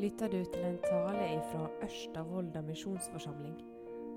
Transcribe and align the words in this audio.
lytter 0.00 0.28
du 0.32 0.44
til 0.44 0.62
en 0.64 0.78
tale 0.80 1.40
fra 1.50 1.66
Ørsta 1.84 2.22
misjonsforsamling. 2.64 3.56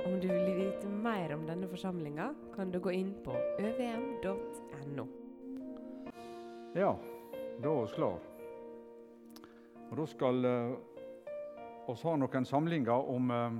Om 0.05 0.19
du 0.21 0.27
vil 0.27 0.55
vite 0.55 0.87
mer 0.87 1.33
om 1.35 1.43
denne 1.47 1.67
forsamlinga, 1.67 2.29
kan 2.55 2.71
du 2.71 2.79
gå 2.79 2.91
inn 2.95 3.11
på 3.25 3.33
øvm.no. 3.59 5.05
Ja, 6.75 6.93
da 7.59 7.73
er 7.73 7.81
vi 7.81 7.95
klar. 7.95 8.19
Og 9.89 9.97
Da 9.97 10.05
skal 10.05 10.45
uh, 10.45 10.77
oss 11.91 12.03
ha 12.03 12.15
noen 12.15 12.45
samlinger 12.45 13.11
om 13.15 13.29
uh, 13.29 13.59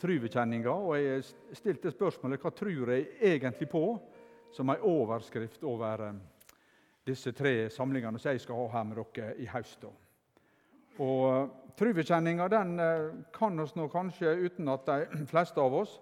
truvekjenninga. 0.00 0.70
Og 0.70 0.96
jeg 0.96 1.26
stilte 1.58 1.90
spørsmålet 1.90 2.40
hva 2.40 2.54
tror 2.54 2.94
jeg 2.94 3.08
egentlig 3.20 3.68
på, 3.68 3.98
som 4.52 4.70
ei 4.70 4.78
overskrift 4.78 5.64
over 5.64 6.06
uh, 6.06 6.14
disse 7.04 7.32
tre 7.32 7.68
samlingene 7.70 8.18
som 8.18 8.30
jeg 8.30 8.46
skal 8.46 8.62
ha 8.62 8.70
her 8.78 8.88
med 8.88 9.02
dere 9.02 9.34
i 9.42 9.50
høst. 9.50 9.84
Og 11.00 11.24
uh, 11.24 11.50
Truvekjenninga 11.78 12.46
uh, 12.52 13.12
kan 13.32 13.60
oss 13.60 13.74
nå 13.76 13.88
kanskje 13.88 14.34
uten 14.44 14.68
at 14.68 14.86
de 14.86 15.26
fleste 15.32 15.60
av 15.60 15.74
oss. 15.74 16.00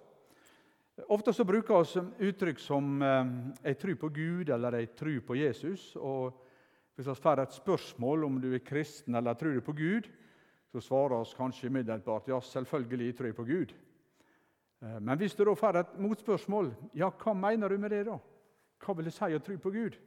Ofte 1.07 1.33
så 1.33 1.45
bruker 1.47 1.85
vi 1.85 2.29
uttrykk 2.29 2.59
som 2.59 3.01
uh, 3.01 3.25
'jeg 3.63 3.77
tror 3.77 3.95
på 3.95 4.09
Gud' 4.09 4.49
eller 4.49 4.71
'jeg 4.71 4.95
tror 4.95 5.19
på 5.27 5.35
Jesus'. 5.35 5.95
Og 5.95 6.33
Hvis 6.95 7.07
vi 7.07 7.15
får 7.15 7.39
et 7.39 7.53
spørsmål 7.53 8.23
om 8.23 8.41
du 8.41 8.53
er 8.53 8.59
kristen 8.59 9.15
eller 9.15 9.33
tror 9.33 9.53
du 9.53 9.61
på 9.61 9.73
Gud, 9.73 10.09
så 10.71 10.79
svarer 10.79 11.23
vi 11.23 11.35
kanskje 11.37 11.67
umiddelbart 11.67 12.27
'ja, 12.27 12.39
selvfølgelig 12.39 13.17
tror 13.17 13.25
jeg 13.25 13.35
på 13.35 13.43
Gud'. 13.45 13.73
Men 14.99 15.17
hvis 15.17 15.35
du 15.35 15.45
da 15.45 15.53
får 15.53 15.77
et 15.77 15.99
motspørsmål, 15.99 16.73
ja, 16.95 17.09
hva 17.09 17.33
mener 17.33 17.69
du 17.69 17.77
med 17.77 17.89
det 17.89 18.05
da? 18.05 18.17
Hva 18.85 18.93
vil 18.93 19.05
det 19.05 19.13
si 19.13 19.23
å 19.23 19.39
tro 19.39 19.57
på 19.57 19.71
Gud? 19.71 19.97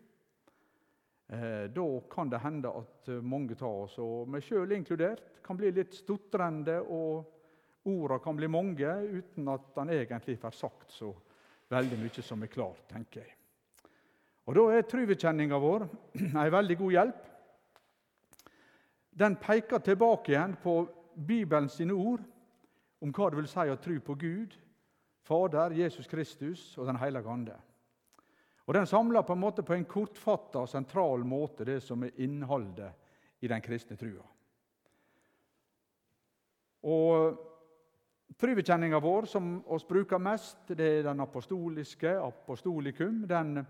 Eh, 1.28 1.70
da 1.70 2.00
kan 2.10 2.30
det 2.30 2.38
hende 2.38 2.68
at 2.68 3.08
eh, 3.08 3.22
mange 3.22 3.56
av 3.56 3.84
oss, 3.86 3.96
og 3.98 4.28
meg 4.28 4.44
sjøl 4.44 4.74
inkludert, 4.76 5.40
kan 5.44 5.56
bli 5.56 5.70
litt 5.72 5.94
stotrende, 5.96 6.80
og 6.82 7.88
ordene 7.88 8.20
kan 8.24 8.36
bli 8.36 8.48
mange 8.48 8.90
uten 9.08 9.48
at 9.52 9.80
en 9.80 9.92
egentlig 9.92 10.36
får 10.40 10.56
sagt 10.58 10.92
så 10.92 11.14
veldig 11.72 11.98
mye 12.00 12.24
som 12.24 12.44
er 12.44 12.52
klart, 12.52 12.84
tenker 12.92 13.24
jeg. 13.24 13.32
Og 14.44 14.56
Da 14.58 14.64
er 14.76 14.84
truvekjenninga 14.84 15.56
vår 15.60 15.86
ei 16.42 16.50
veldig 16.52 16.76
god 16.82 16.92
hjelp. 16.98 17.24
Den 19.14 19.36
peker 19.40 19.80
tilbake 19.80 20.34
igjen 20.34 20.56
på 20.60 20.82
Bibelen 21.14 21.70
sine 21.72 21.94
ord 21.94 22.24
om 23.00 23.12
hva 23.14 23.30
det 23.30 23.38
vil 23.38 23.48
si 23.48 23.64
å 23.70 23.80
tro 23.80 23.96
på 24.04 24.16
Gud, 24.20 24.56
Fader, 25.24 25.72
Jesus 25.72 26.08
Kristus 26.10 26.74
og 26.76 26.86
Den 26.90 27.00
hellige 27.00 27.30
ande. 27.30 27.56
Og 28.64 28.74
Den 28.74 28.86
samler 28.86 29.22
på 29.22 29.32
en 29.32 29.42
måte 29.42 29.62
på 29.62 29.74
en 29.76 29.84
kortfatta 29.84 30.62
og 30.64 30.70
sentral 30.70 31.24
måte 31.28 31.66
det 31.68 31.82
som 31.84 32.04
er 32.04 32.14
innholdet 32.24 33.44
i 33.44 33.48
den 33.48 33.60
kristne 33.64 33.96
trua. 34.00 34.24
Og 36.84 37.42
Trubekjenninga 38.40 38.98
vår, 38.98 39.28
som 39.30 39.60
oss 39.70 39.84
bruker 39.86 40.18
mest, 40.18 40.72
det 40.74 40.86
er 40.98 41.04
den 41.06 41.20
apostoliske, 41.22 42.16
apostolikum. 42.18 43.20
Den 43.30 43.60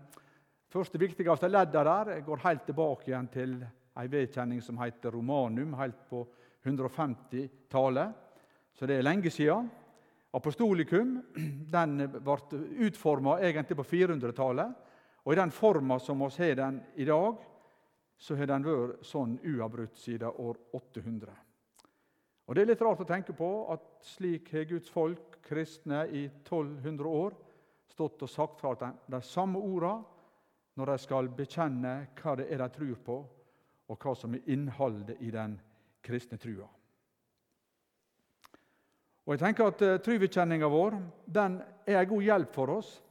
første 0.73 0.97
viktigste 0.97 1.49
ledda 1.51 1.83
der 1.85 2.21
går 2.25 2.41
helt 2.47 2.65
tilbake 2.65 3.11
igjen 3.11 3.27
til 3.29 3.53
ei 3.95 4.07
vedkjenning 4.09 4.63
som 4.65 4.79
heter 4.81 5.13
romanum, 5.13 5.75
helt 5.77 6.01
på 6.09 6.23
150-tallet. 6.65 8.15
Så 8.73 8.89
det 8.89 8.97
er 8.97 9.05
lenge 9.05 9.29
siden. 9.31 9.69
Apostolikum 10.35 11.19
den 11.75 11.95
ble 12.15 12.39
utforma 12.87 13.37
egentlig 13.45 13.77
på 13.77 13.87
400-tallet. 13.93 14.73
Og 15.25 15.33
I 15.33 15.39
den 15.39 15.51
forma 15.51 15.97
som 15.99 16.19
vi 16.21 16.29
har 16.37 16.55
den 16.55 16.83
i 16.95 17.05
dag, 17.05 17.37
så 18.17 18.35
har 18.37 18.47
den 18.47 18.65
vært 18.65 19.05
sånn 19.05 19.39
uavbrutt 19.41 19.97
siden 19.97 20.29
år 20.29 20.59
800. 20.77 21.33
Og 22.45 22.55
Det 22.55 22.61
er 22.61 22.69
litt 22.69 22.81
rart 22.85 23.01
å 23.01 23.07
tenke 23.09 23.33
på 23.33 23.49
at 23.73 23.87
slik 24.05 24.51
har 24.53 24.67
Guds 24.69 24.89
folk, 24.93 25.39
kristne, 25.41 26.05
i 26.13 26.27
1200 26.27 27.09
år 27.09 27.33
stått 27.89 28.21
og 28.21 28.29
sagt 28.29 28.61
fra 28.61 28.75
de 28.77 29.21
samme 29.25 29.57
orda 29.57 29.97
når 30.77 30.91
de 30.91 30.97
skal 31.01 31.29
bekjenne 31.33 31.93
hva 32.21 32.35
det 32.37 32.47
er 32.51 32.61
de 32.61 32.69
tror 32.75 32.95
på, 33.05 33.17
og 33.89 33.97
hva 34.01 34.13
som 34.17 34.33
er 34.35 34.45
innholdet 34.51 35.21
i 35.21 35.31
den 35.33 35.57
kristne 36.05 36.37
trua. 36.37 36.67
Og 39.25 39.33
jeg 39.33 39.41
tenker 39.41 39.71
at 39.71 39.81
uh, 39.81 39.97
Trubekjenninga 40.05 40.69
vår 40.69 40.99
den 41.25 41.57
er 41.87 42.03
en 42.03 42.09
god 42.09 42.25
hjelp 42.27 42.53
for 42.53 42.73
oss 42.77 42.91
Eh, 42.95 43.04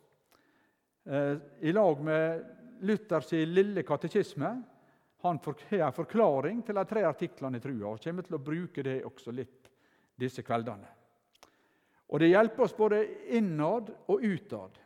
i 1.60 1.72
lag 1.72 2.00
med 2.04 2.44
Luthers 2.80 3.32
lille 3.32 3.82
katekisme. 3.82 4.50
Han 5.24 5.38
har 5.44 5.86
en 5.86 5.92
forklaring 5.92 6.62
til 6.64 6.76
de 6.76 6.84
tre 6.84 7.04
artiklene 7.08 7.58
i 7.58 7.64
trua 7.64 7.94
og 7.94 8.02
kommer 8.04 8.26
til 8.26 8.36
å 8.36 8.44
bruke 8.44 8.82
det 8.84 8.98
også 9.08 9.32
litt 9.32 9.70
disse 10.20 10.44
kveldene. 10.44 10.88
Og 12.12 12.20
Det 12.20 12.28
hjelper 12.28 12.64
oss 12.64 12.76
både 12.76 13.00
innad 13.36 13.88
og 14.06 14.22
utad. 14.22 14.78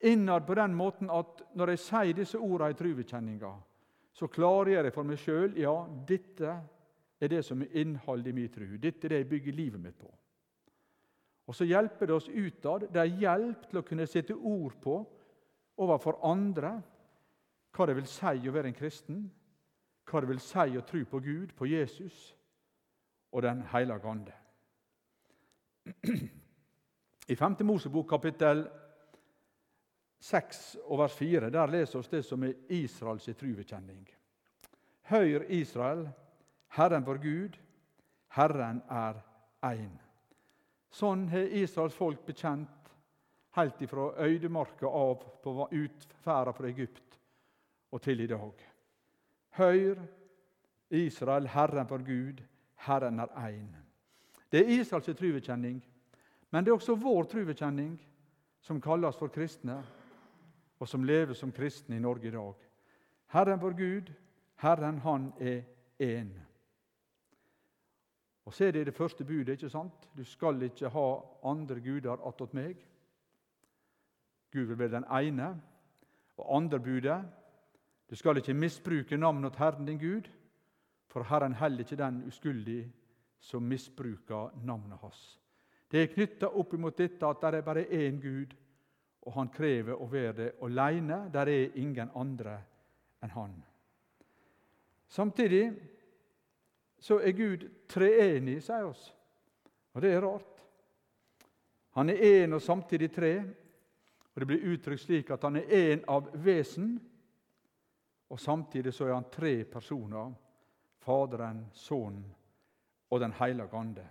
Innad 0.00 0.46
på 0.46 0.54
den 0.58 0.74
måten 0.74 1.10
at 1.12 1.42
når 1.54 1.74
jeg 1.74 1.82
sier 1.84 2.16
disse 2.16 2.38
ordene 2.38 2.74
i 2.74 2.78
trubekjenninga, 2.78 3.52
så 4.12 4.28
klargjør 4.28 4.88
jeg 4.88 4.94
for 4.94 5.06
meg 5.06 5.20
sjøl 5.22 5.56
ja, 5.60 5.74
dette 6.08 6.56
er 7.20 7.30
det 7.30 7.44
som 7.46 7.62
er 7.62 7.76
innholdet 7.82 8.32
i 8.32 8.36
min 8.36 8.50
tru. 8.52 8.66
Dette 8.80 9.06
er 9.06 9.14
det 9.14 9.22
jeg 9.22 9.30
bygger 9.30 9.56
livet 9.56 9.80
mitt 9.80 9.98
på. 10.00 10.10
Og 11.50 11.56
så 11.58 11.66
hjelper 11.66 12.06
det 12.06 12.14
oss 12.14 12.28
utad. 12.28 12.84
Det 12.94 13.00
er 13.02 13.18
hjelp 13.18 13.64
til 13.66 13.80
å 13.80 13.86
kunne 13.86 14.06
sette 14.06 14.36
ord 14.36 14.76
på 14.78 15.00
overfor 15.82 16.20
andre 16.22 16.76
hva 17.74 17.86
det 17.86 17.96
vil 17.98 18.06
si 18.10 18.48
å 18.48 18.52
være 18.54 18.70
en 18.70 18.76
kristen, 18.76 19.24
hva 20.06 20.20
det 20.22 20.28
vil 20.30 20.42
si 20.42 20.76
å 20.78 20.84
tro 20.86 21.00
på 21.10 21.20
Gud, 21.24 21.54
på 21.58 21.66
Jesus 21.66 22.28
og 23.32 23.42
Den 23.42 23.62
hellige 23.72 24.10
ande. 24.10 24.34
I 27.30 27.36
5. 27.38 27.56
Mosebok 27.66 28.08
kapittel 28.10 28.64
6 30.20 30.60
og 30.84 30.98
vers 31.00 31.16
4 31.18 31.50
der 31.50 31.72
leser 31.72 32.02
vi 32.02 32.16
det 32.16 32.22
som 32.26 32.44
er 32.46 32.54
Israels 32.68 33.26
truvekjenning. 33.38 34.04
Høyr 35.10 35.48
Israel, 35.48 36.04
Herren 36.76 37.06
vår 37.06 37.18
Gud, 37.22 37.58
Herren 38.36 38.82
er 38.90 39.18
én. 39.66 40.09
Sånn 40.90 41.28
har 41.30 41.52
Israels 41.54 41.94
folk 41.94 42.24
bekjent 42.26 42.90
helt 43.56 43.82
ifra 43.82 44.10
øydemarka 44.26 44.86
av 44.86 45.22
på 45.42 45.68
utferda 45.70 46.52
fra 46.52 46.68
Egypt 46.68 47.18
og 47.90 48.02
til 48.02 48.20
i 48.20 48.26
dag. 48.30 48.66
Høyr, 49.58 49.98
Israel, 50.90 51.46
Herren 51.50 51.86
for 51.86 52.02
Gud, 52.06 52.42
Herren 52.86 53.20
er 53.20 53.30
én. 53.46 53.70
Det 54.50 54.60
er 54.60 54.80
Israels 54.80 55.10
truvekjenning, 55.18 55.80
men 56.50 56.64
det 56.64 56.70
er 56.70 56.78
også 56.78 56.98
vår 56.98 57.28
truvekjenning, 57.30 57.94
som 58.60 58.80
kalles 58.80 59.16
for 59.16 59.32
kristne, 59.32 59.78
og 60.80 60.88
som 60.88 61.04
lever 61.04 61.34
som 61.34 61.52
kristne 61.52 61.96
i 61.96 62.02
Norge 62.02 62.28
i 62.28 62.34
dag. 62.34 62.54
Herren 63.30 63.60
vår 63.60 63.76
Gud, 63.78 64.12
Herren 64.56 64.98
han 64.98 65.32
er 65.38 65.62
én. 65.98 66.32
Og 68.50 68.54
så 68.54 68.64
er 68.64 68.72
det 68.74 68.86
det 68.86 68.94
første 68.94 69.24
budet. 69.24 69.48
ikke 69.48 69.68
sant? 69.70 70.08
Du 70.16 70.24
skal 70.24 70.62
ikke 70.62 70.88
ha 70.88 71.20
andre 71.44 71.80
guder 71.80 72.18
attåt 72.28 72.54
meg. 72.54 72.74
Gud 74.52 74.64
vil 74.66 74.78
være 74.78 74.96
den 74.96 75.04
ene. 75.04 75.60
Og 76.36 76.56
andre 76.56 76.80
budet 76.80 77.24
Du 78.10 78.16
skal 78.16 78.36
ikke 78.36 78.54
misbruke 78.54 79.16
navnet 79.16 79.52
til 79.52 79.58
Herren 79.58 79.86
din 79.86 79.98
Gud, 79.98 80.30
for 81.06 81.22
Herren 81.22 81.54
heller 81.54 81.78
ikke 81.78 81.96
den 81.96 82.24
uskyldig 82.26 82.92
som 83.40 83.62
misbruker 83.62 84.50
navnet 84.64 84.98
hans. 84.98 85.40
Det 85.90 86.02
er 86.02 86.14
knytta 86.14 86.46
opp 86.46 86.74
imot 86.74 86.98
dette 86.98 87.26
at 87.26 87.40
det 87.40 87.54
er 87.54 87.62
bare 87.62 87.86
én 87.86 88.18
Gud, 88.20 88.56
og 89.22 89.32
han 89.32 89.48
krever 89.48 89.94
å 89.94 90.10
være 90.10 90.32
det 90.32 90.52
alene. 90.62 91.30
Der 91.32 91.46
er 91.46 91.78
ingen 91.78 92.10
andre 92.14 92.58
enn 93.22 93.30
han. 93.30 93.54
Samtidig 95.08 95.70
så 97.00 97.16
er 97.20 97.32
Gud 97.32 97.64
treenig, 97.88 98.60
sier 98.62 98.84
oss. 98.84 99.08
Og 99.94 100.02
det 100.04 100.12
er 100.12 100.22
rart. 100.22 100.60
Han 101.96 102.12
er 102.12 102.20
én 102.44 102.54
og 102.54 102.62
samtidig 102.62 103.10
tre. 103.14 103.32
Og 104.30 104.40
Det 104.40 104.46
blir 104.46 104.68
uttrykt 104.72 105.02
slik 105.02 105.30
at 105.30 105.42
han 105.42 105.56
er 105.56 105.72
én 105.74 106.04
av 106.08 106.28
vesen, 106.44 107.00
og 108.30 108.40
samtidig 108.40 108.92
så 108.94 109.08
er 109.08 109.16
han 109.16 109.30
tre 109.32 109.64
personer. 109.64 110.30
Faderen, 111.00 111.64
Sønnen 111.72 112.24
og 113.10 113.20
Den 113.20 113.32
hellige 113.32 113.76
ande. 113.76 114.06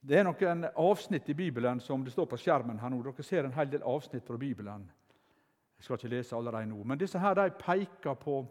Det 0.00 0.16
er 0.16 0.24
noen 0.24 0.64
avsnitt 0.76 1.28
i 1.28 1.34
Bibelen 1.34 1.80
som 1.80 2.04
det 2.04 2.12
står 2.12 2.28
på 2.30 2.38
skjermen 2.38 2.78
her 2.78 2.92
nå. 2.92 3.02
Dere 3.02 3.24
ser 3.26 3.44
en 3.44 3.56
hel 3.56 3.70
del 3.72 3.82
avsnitt 3.82 4.24
fra 4.26 4.36
Bibelen 4.36 4.86
jeg 5.80 5.86
skal 5.86 5.96
ikke 5.96 6.08
lese 6.12 6.36
alle 6.36 6.52
de 6.52 6.66
nå. 6.68 6.82
Men 6.84 6.98
disse 7.00 7.18
her 7.18 7.38
de 7.38 7.46
peker 7.56 8.18
på 8.20 8.42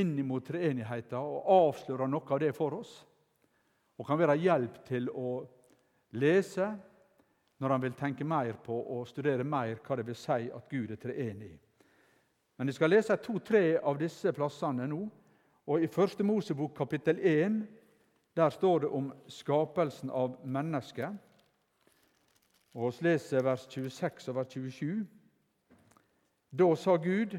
inn 0.00 0.14
mot 0.24 0.44
treenigheten 0.48 1.18
og 1.20 1.50
avslører 1.52 2.08
noe 2.08 2.32
av 2.32 2.40
det 2.40 2.54
for 2.56 2.78
oss. 2.78 2.92
Og 4.00 4.06
kan 4.08 4.16
være 4.16 4.38
hjelp 4.40 4.78
til 4.88 5.10
å 5.12 5.42
lese 6.16 6.70
når 7.60 7.74
han 7.74 7.82
vil 7.82 7.98
tenke 7.98 8.24
mer 8.24 8.56
på 8.64 8.78
og 8.96 9.04
studere 9.08 9.44
mer 9.44 9.76
hva 9.84 9.98
det 10.00 10.06
vil 10.08 10.16
si 10.16 10.48
at 10.48 10.72
Gud 10.72 10.94
er 10.94 11.00
treenig. 11.04 11.52
Men 12.56 12.72
jeg 12.72 12.78
skal 12.78 12.94
lese 12.94 13.18
to-tre 13.20 13.76
av 13.76 14.00
disse 14.00 14.32
plassene 14.32 14.86
nå. 14.88 15.02
Og 15.68 15.84
I 15.84 15.90
Første 15.92 16.24
Mosebok 16.24 16.72
kapittel 16.78 17.20
1 17.20 17.60
der 18.36 18.56
står 18.56 18.86
det 18.86 18.88
om 18.88 19.12
skapelsen 19.28 20.08
av 20.10 20.40
mennesket. 20.44 21.12
Og 22.72 22.92
Vi 22.92 23.08
leser 23.08 23.44
vers 23.44 23.68
26 23.68 24.28
og 24.28 24.40
vers 24.40 24.48
27. 24.56 25.04
Da 26.56 26.76
sa 26.76 26.96
Gud, 26.96 27.34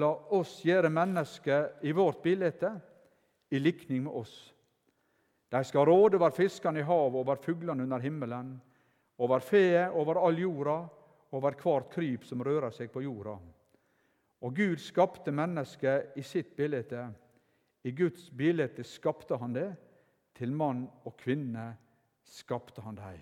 la 0.00 0.08
oss 0.32 0.62
gjøre 0.64 0.88
mennesket 0.88 1.84
i 1.84 1.92
vårt 1.92 2.22
bilde, 2.24 2.70
i 3.52 3.58
likning 3.60 4.06
med 4.06 4.14
oss. 4.16 4.34
De 5.52 5.60
skal 5.68 5.84
råde 5.84 6.16
over 6.16 6.32
fiskene 6.32 6.80
i 6.80 6.86
havet, 6.86 7.18
over 7.20 7.36
fuglene 7.36 7.84
under 7.84 8.00
himmelen, 8.00 8.54
over 9.20 9.44
feet, 9.44 9.92
over 9.92 10.22
all 10.22 10.38
jorda, 10.40 10.78
over 11.36 11.58
hvert 11.60 11.90
kryp 11.92 12.24
som 12.24 12.40
rører 12.44 12.72
seg 12.72 12.88
på 12.92 13.02
jorda. 13.04 13.36
Og 14.42 14.56
Gud 14.56 14.80
skapte 14.80 15.34
mennesket 15.34 16.16
i 16.16 16.24
sitt 16.24 16.56
bilde. 16.56 17.04
I 17.84 17.92
Guds 17.92 18.30
bilde 18.30 18.86
skapte 18.88 19.36
han 19.36 19.52
det. 19.52 19.68
Til 20.32 20.52
mann 20.56 20.86
og 21.04 21.12
kvinne 21.20 21.74
skapte 22.24 22.80
han 22.80 22.96
dem. 22.96 23.20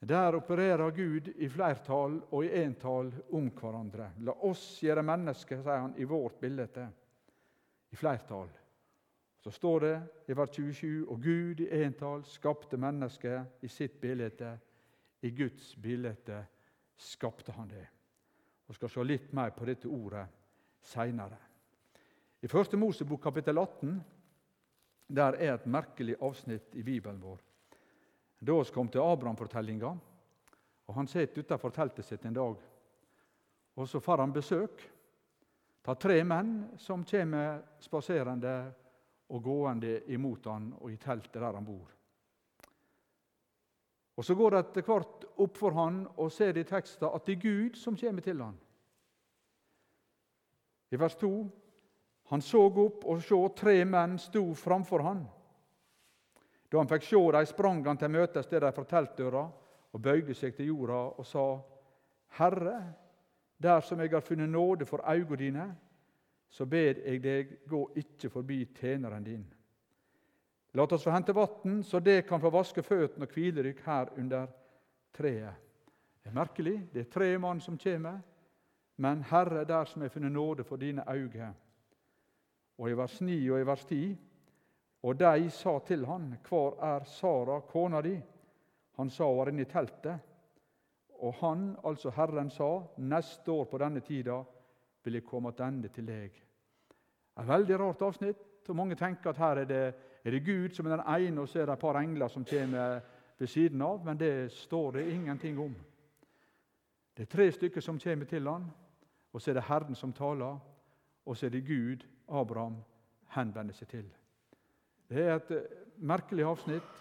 Der 0.00 0.34
opererer 0.34 0.90
Gud 0.90 1.28
i 1.36 1.48
flertall 1.48 2.16
og 2.30 2.44
i 2.44 2.54
entall 2.62 3.10
om 3.36 3.50
hverandre. 3.52 4.06
La 4.24 4.32
oss 4.48 4.78
gjøre 4.80 5.04
mennesker, 5.04 5.60
sier 5.60 5.82
han, 5.84 5.96
i 6.00 6.08
vårt 6.08 6.38
bilde. 6.40 6.86
I 7.92 7.98
flertall. 8.00 8.48
Så 9.40 9.52
står 9.52 9.80
det 9.80 9.94
i 10.28 10.36
vers 10.36 10.50
27.: 10.56 11.04
Og 11.08 11.20
Gud 11.20 11.60
i 11.60 11.68
entall 11.82 12.24
skapte 12.24 12.80
mennesket 12.80 13.64
i 13.64 13.68
sitt 13.68 14.00
bilde. 14.00 14.56
I 15.22 15.30
Guds 15.36 15.76
bilde 15.76 16.44
skapte 16.96 17.52
han 17.52 17.68
det. 17.68 17.86
Vi 18.66 18.74
skal 18.74 18.88
se 18.88 19.04
litt 19.04 19.32
mer 19.36 19.50
på 19.50 19.68
dette 19.68 19.88
ordet 19.88 20.24
seinere. 20.80 21.36
I 22.40 22.48
Første 22.48 22.76
Mosebok 22.76 23.20
kapittel 23.22 23.58
18 23.58 24.00
der 25.10 25.36
er 25.36 25.54
et 25.54 25.66
merkelig 25.66 26.14
avsnitt 26.22 26.74
i 26.78 26.82
Bibelen 26.82 27.20
vår. 27.20 27.40
Da 28.40 28.56
vi 28.56 28.72
kom 28.72 28.88
til 28.88 29.04
Abraham-fortellinga, 29.04 29.90
og 30.88 30.94
han 30.96 31.08
sitter 31.08 31.44
utenfor 31.44 31.70
teltet 31.76 32.06
sitt 32.06 32.24
en 32.24 32.34
dag. 32.34 32.56
Og 33.76 33.88
Så 33.88 34.00
får 34.00 34.18
han 34.18 34.32
besøk 34.32 34.82
av 35.86 35.94
tre 35.94 36.24
menn 36.24 36.78
som 36.78 37.04
kommer 37.04 37.62
spaserende 37.80 38.54
og 39.30 39.42
gående 39.42 40.00
imot 40.12 40.46
han 40.46 40.72
og 40.80 40.90
i 40.92 40.96
teltet 40.96 41.40
der 41.40 41.54
han 41.54 41.64
bor. 41.64 41.88
Og 44.16 44.24
Så 44.24 44.34
går 44.34 44.50
det 44.50 44.58
etter 44.58 44.82
hvert 44.82 45.24
opp 45.36 45.56
for 45.56 45.76
han 45.76 46.06
og 46.16 46.32
ser 46.32 46.58
i 46.58 46.64
teksten 46.64 47.08
at 47.08 47.26
det 47.26 47.36
er 47.36 47.44
Gud 47.44 47.76
som 47.76 47.96
kommer 47.96 48.22
til 48.22 48.42
han. 48.42 48.58
I 50.90 50.96
vers 50.96 51.16
2 51.16 51.30
han 52.30 52.42
så 52.42 52.60
opp 52.68 53.04
og 53.04 53.22
så 53.22 53.40
tre 53.56 53.84
menn 53.84 54.18
sto 54.18 54.42
framfor 54.54 55.02
han. 55.02 55.24
Da 56.70 56.78
han 56.78 56.88
fikk 56.88 57.04
se 57.08 57.20
dem, 57.34 57.46
sprang 57.46 57.84
han 57.86 57.98
til 57.98 58.12
møtes 58.14 58.46
der 58.46 58.62
de 58.66 58.72
fra 58.72 58.84
teltdøra 58.86 59.44
og 59.90 60.02
bøyde 60.02 60.34
seg 60.38 60.54
til 60.54 60.70
jorda 60.70 61.00
og 61.18 61.26
sa, 61.26 61.44
Herre, 62.38 62.76
dersom 63.58 64.00
jeg 64.00 64.12
har 64.14 64.22
funnet 64.22 64.48
nåde 64.50 64.86
for 64.86 65.02
øynene 65.02 65.36
dine, 65.36 65.66
så 66.50 66.66
ber 66.66 67.02
jeg 67.04 67.22
deg, 67.22 67.56
gå 67.66 67.80
ikke 67.96 68.30
forbi 68.30 68.64
tjeneren 68.74 69.24
din. 69.24 69.44
La 70.74 70.86
oss 70.86 71.02
få 71.02 71.10
hente 71.10 71.34
vann, 71.34 71.82
så 71.82 71.98
det 71.98 72.26
kan 72.28 72.40
få 72.40 72.50
vaske 72.54 72.82
føttene 72.82 73.26
og 73.26 73.34
hvile 73.34 73.64
dykk 73.66 73.82
her 73.86 74.12
under 74.18 74.46
treet. 75.14 75.66
Det 76.22 76.30
er 76.30 76.36
merkelig. 76.36 76.76
Det 76.92 77.00
er 77.00 77.10
tre 77.10 77.38
mann 77.38 77.60
som 77.60 77.78
kommer. 77.78 78.20
Men 79.00 79.22
Herre, 79.24 79.64
dersom 79.64 80.02
jeg 80.02 80.10
har 80.10 80.14
funnet 80.14 80.32
nåde 80.32 80.64
for 80.64 80.76
dine 80.76 81.02
øyne. 81.08 81.54
Og 82.78 82.90
i 82.90 82.96
vers 82.96 83.20
9 83.20 83.50
og 83.50 83.60
i 83.60 83.66
vers 83.66 83.84
10. 83.84 84.16
Og 85.02 85.16
de 85.18 85.50
sa 85.50 85.78
til 85.86 86.04
han, 86.06 86.34
Hvor 86.48 86.76
er 86.84 87.04
Sara, 87.04 87.60
kona 87.60 88.00
di? 88.00 88.20
Han 88.96 89.10
sa 89.10 89.24
hun 89.24 89.38
var 89.38 89.48
inne 89.48 89.62
i 89.62 89.64
teltet. 89.64 90.18
Og 91.20 91.34
han, 91.34 91.76
altså 91.84 92.10
Herren, 92.10 92.50
sa, 92.50 92.82
Neste 92.96 93.52
år 93.52 93.64
på 93.64 93.78
denne 93.78 94.00
tida 94.00 94.42
vil 95.04 95.14
jeg 95.14 95.24
komme 95.24 95.52
tilbake 95.52 95.94
til 95.94 96.06
deg. 96.06 96.30
Et 97.40 97.48
veldig 97.48 97.78
rart 97.80 98.02
avsnitt. 98.02 98.68
og 98.68 98.76
Mange 98.76 98.94
tenker 98.94 99.30
at 99.30 99.36
her 99.36 99.56
er 99.56 99.64
det, 99.64 99.94
er 100.24 100.30
det 100.30 100.44
Gud 100.44 100.74
som 100.74 100.86
er 100.86 100.96
den 100.96 101.06
ene, 101.06 101.40
og 101.40 101.48
så 101.48 101.60
er 101.60 101.66
det 101.66 101.72
et 101.72 101.78
par 101.78 101.96
engler 101.96 102.28
som 102.28 102.44
kommer 102.44 103.00
ved 103.38 103.46
siden 103.46 103.82
av. 103.82 104.04
Men 104.04 104.18
det 104.18 104.52
står 104.52 104.92
det 104.92 105.12
ingenting 105.12 105.58
om. 105.58 105.74
Det 107.16 107.22
er 107.22 107.36
tre 107.36 107.52
stykker 107.52 107.80
som 107.80 107.98
kommer 107.98 108.24
til 108.24 108.48
han, 108.48 108.70
og 109.32 109.40
så 109.40 109.50
er 109.50 109.54
det 109.54 109.62
Herren 109.68 109.94
som 109.94 110.12
taler, 110.12 110.58
og 111.26 111.36
så 111.36 111.46
er 111.46 111.50
det 111.50 111.66
Gud 111.66 112.06
Abraham 112.28 112.76
henvender 113.28 113.74
seg 113.74 113.88
til. 113.88 114.19
Det 115.10 115.22
er 115.24 115.32
et 115.34 115.50
eh, 115.56 115.78
merkelig 116.06 116.46
avsnitt 116.46 116.98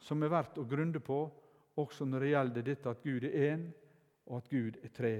som 0.00 0.22
er 0.24 0.32
verdt 0.32 0.56
å 0.58 0.64
grunde 0.64 1.00
på, 1.04 1.26
også 1.80 2.06
når 2.08 2.24
det 2.24 2.30
gjelder 2.32 2.64
dette 2.64 2.92
at 2.94 3.02
Gud 3.04 3.26
er 3.28 3.36
én, 3.50 3.66
og 4.30 4.38
at 4.40 4.48
Gud 4.48 4.78
er 4.80 4.92
tre. 4.96 5.14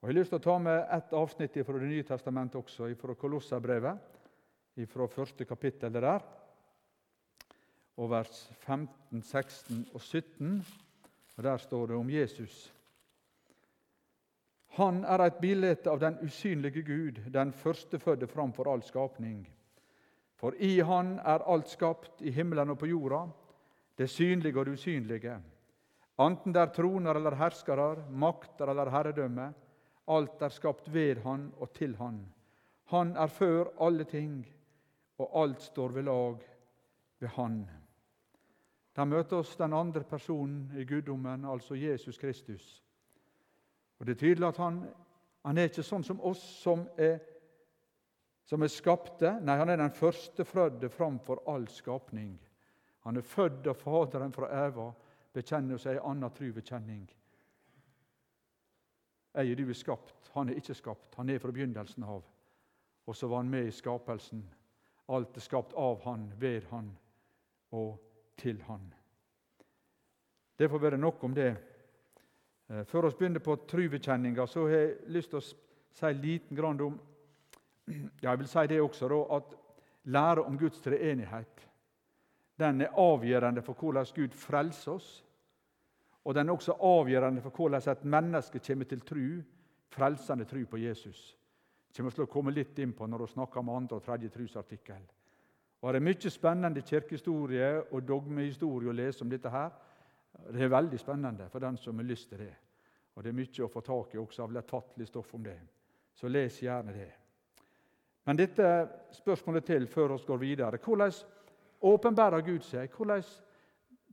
Og 0.00 0.08
Jeg 0.08 0.12
har 0.12 0.18
lyst 0.18 0.34
til 0.34 0.40
å 0.40 0.46
ta 0.46 0.56
med 0.62 0.82
ett 0.96 1.14
avsnitt 1.14 1.58
fra 1.66 1.78
Det 1.78 1.90
nye 1.90 2.06
testamentet 2.06 2.58
også, 2.58 2.90
fra 2.98 3.14
Kolossabrevet, 3.14 4.12
fra 4.90 5.06
første 5.08 5.46
kapittel 5.48 5.92
der, 5.94 6.20
og 7.96 8.10
vers 8.10 8.50
15, 8.66 9.22
16 9.22 9.86
og 9.94 10.00
17. 10.00 10.64
Og 11.36 11.44
Der 11.44 11.56
står 11.56 11.86
det 11.86 11.96
om 11.96 12.10
Jesus. 12.10 12.72
Han 14.76 15.04
er 15.04 15.22
et 15.24 15.40
bilde 15.40 15.76
av 15.88 16.00
den 16.00 16.18
usynlige 16.22 16.82
Gud, 16.82 17.22
den 17.32 17.52
førstefødte 17.52 18.26
framfor 18.26 18.68
all 18.72 18.82
skapning. 18.82 19.46
For 20.36 20.54
i 20.60 20.80
Han 20.80 21.18
er 21.18 21.44
alt 21.48 21.68
skapt, 21.68 22.22
i 22.22 22.30
himmelen 22.30 22.70
og 22.70 22.78
på 22.78 22.86
jorda, 22.86 23.26
det 23.98 24.10
synlige 24.10 24.58
og 24.58 24.66
det 24.66 24.72
usynlige. 24.76 25.36
Anten 26.18 26.52
det 26.52 26.60
er 26.60 26.72
troner 26.72 27.16
eller 27.16 27.36
herskere, 27.36 28.04
makter 28.10 28.68
eller 28.68 28.90
herredømme, 28.90 29.52
Alt 30.08 30.42
er 30.42 30.48
skapt 30.48 30.92
ved 30.92 31.22
Han 31.24 31.52
og 31.58 31.72
til 31.74 31.96
Han. 31.96 32.20
Han 32.84 33.16
er 33.16 33.26
før 33.26 33.64
alle 33.80 34.04
ting, 34.04 34.46
og 35.18 35.42
alt 35.42 35.62
står 35.62 35.88
ved 35.88 36.02
lag 36.02 36.36
ved 37.18 37.28
Han. 37.28 37.70
Der 38.96 39.04
møter 39.04 39.36
oss 39.36 39.56
den 39.56 39.72
andre 39.72 40.04
personen 40.04 40.72
i 40.78 40.84
guddommen, 40.84 41.44
altså 41.44 41.74
Jesus 41.74 42.18
Kristus. 42.18 42.82
Og 43.98 44.06
Det 44.06 44.12
er 44.12 44.18
tydelig 44.18 44.48
at 44.48 44.56
han, 44.56 44.84
han 45.44 45.58
er 45.58 45.68
ikke 45.68 45.82
sånn 45.82 46.04
som 46.04 46.20
oss 46.20 46.40
som 46.62 46.86
er, 46.98 47.18
som 48.46 48.62
er 48.62 48.70
skapte. 48.70 49.32
Nei, 49.42 49.56
han 49.58 49.70
er 49.70 49.80
den 49.80 49.94
førstefødte 49.94 50.90
framfor 50.92 51.42
all 51.50 51.66
skapning. 51.68 52.36
Han 53.06 53.18
er 53.18 53.26
født 53.26 53.66
av 53.66 53.78
Faderen 53.78 54.34
fra 54.34 54.50
Eva, 54.66 54.90
bekjenner 55.34 55.78
seg 55.78 55.98
ei 55.98 56.04
anna 56.06 56.30
tru 56.34 56.48
bekjenning. 56.54 57.04
Jeg 59.36 59.58
du 59.58 59.68
er 59.68 59.76
skapt. 59.76 60.30
Han 60.34 60.48
er 60.48 60.56
ikke 60.56 60.74
skapt. 60.74 61.14
Han 61.16 61.30
er 61.30 61.38
fra 61.38 61.52
begynnelsen 61.52 62.04
av. 62.08 62.22
Og 63.06 63.16
så 63.16 63.28
var 63.28 63.42
han 63.42 63.50
med 63.50 63.68
i 63.68 63.74
skapelsen. 63.74 64.42
Alt 65.12 65.36
er 65.36 65.44
skapt 65.44 65.74
av 65.76 66.00
han, 66.06 66.30
ved 66.40 66.64
han 66.70 66.88
og 67.70 67.98
til 68.40 68.62
han. 68.66 68.88
Det 70.58 70.70
får 70.70 70.78
være 70.78 70.98
nok 70.98 71.24
om 71.24 71.34
det. 71.34 71.50
Eh, 72.70 72.84
før 72.84 73.10
vi 73.10 73.18
begynner 73.18 73.44
på 73.44 73.56
trubekjenninga, 73.68 74.46
så 74.46 74.64
har 74.66 74.74
jeg 74.76 74.96
lyst 75.12 75.30
til 75.30 75.38
å 75.38 75.46
si 75.96 76.12
liten 76.16 76.56
grann 76.56 76.80
om 76.80 76.96
Jeg 78.22 78.38
vil 78.38 78.48
si 78.48 78.66
det 78.66 78.80
også, 78.82 79.08
da, 79.08 79.36
at 79.36 79.54
lære 80.04 80.44
om 80.44 80.58
Guds 80.58 80.80
treenighet 80.80 81.62
den 82.58 82.80
er 82.80 82.94
avgjørende 82.98 83.62
for 83.62 83.74
hvordan 83.74 84.06
Gud 84.14 84.32
frelser 84.32 84.92
oss 84.92 85.26
og 86.26 86.34
den 86.34 86.48
er 86.48 86.52
også 86.52 86.74
avgjørende 86.82 87.42
for 87.42 87.50
hvordan 87.54 87.90
et 87.90 88.04
menneske 88.04 88.58
kommer 88.58 88.84
til 88.84 89.00
tru, 89.00 89.42
frelsende 89.88 90.44
tru 90.44 90.64
på 90.66 90.76
Jesus. 90.76 91.38
Det 91.88 91.96
kommer 91.96 92.10
til 92.10 92.24
å 92.24 92.30
komme 92.30 92.50
litt 92.50 92.78
inn 92.82 92.92
på 92.92 93.06
når 93.06 93.22
vi 93.22 93.32
snakker 93.32 93.62
om 93.62 93.70
andre 93.70 94.00
og 94.00 94.02
tredje 94.04 94.28
trusartikkel. 94.34 95.04
Og 95.82 95.92
Det 95.92 96.00
er 96.00 96.06
mye 96.08 96.30
spennende 96.30 96.82
kirkehistorie 96.82 97.68
og 97.92 98.02
dogmehistorie 98.02 98.90
å 98.90 98.96
lese 98.96 99.22
om 99.22 99.30
dette. 99.30 99.50
her. 99.50 99.70
Det 100.50 100.62
er 100.62 100.68
veldig 100.68 100.98
spennende 100.98 101.48
for 101.48 101.60
den 101.60 101.76
som 101.76 101.96
har 101.96 102.04
lyst 102.04 102.28
til 102.28 102.38
det. 102.38 102.54
Og 103.14 103.22
Det 103.22 103.28
er 103.28 103.38
mye 103.38 103.64
å 103.64 103.70
få 103.70 103.80
tak 103.80 104.14
i 104.14 104.18
også 104.18 104.42
av 104.42 104.52
lettfattelig 104.52 105.06
stoff 105.06 105.34
om 105.34 105.42
det. 105.42 105.60
Så 106.14 106.28
les 106.28 106.62
gjerne 106.62 106.92
det. 106.92 107.12
Men 108.26 108.38
dette 108.38 108.68
spørsmålet 109.14 109.64
til 109.64 109.86
før 109.86 110.16
vi 110.16 110.24
går 110.26 110.36
videre. 110.36 110.78
Hvordan 110.84 111.12
åpenbærer 111.80 112.40
Gud 112.40 112.60
seg? 112.60 112.90
Hvordan 112.90 113.22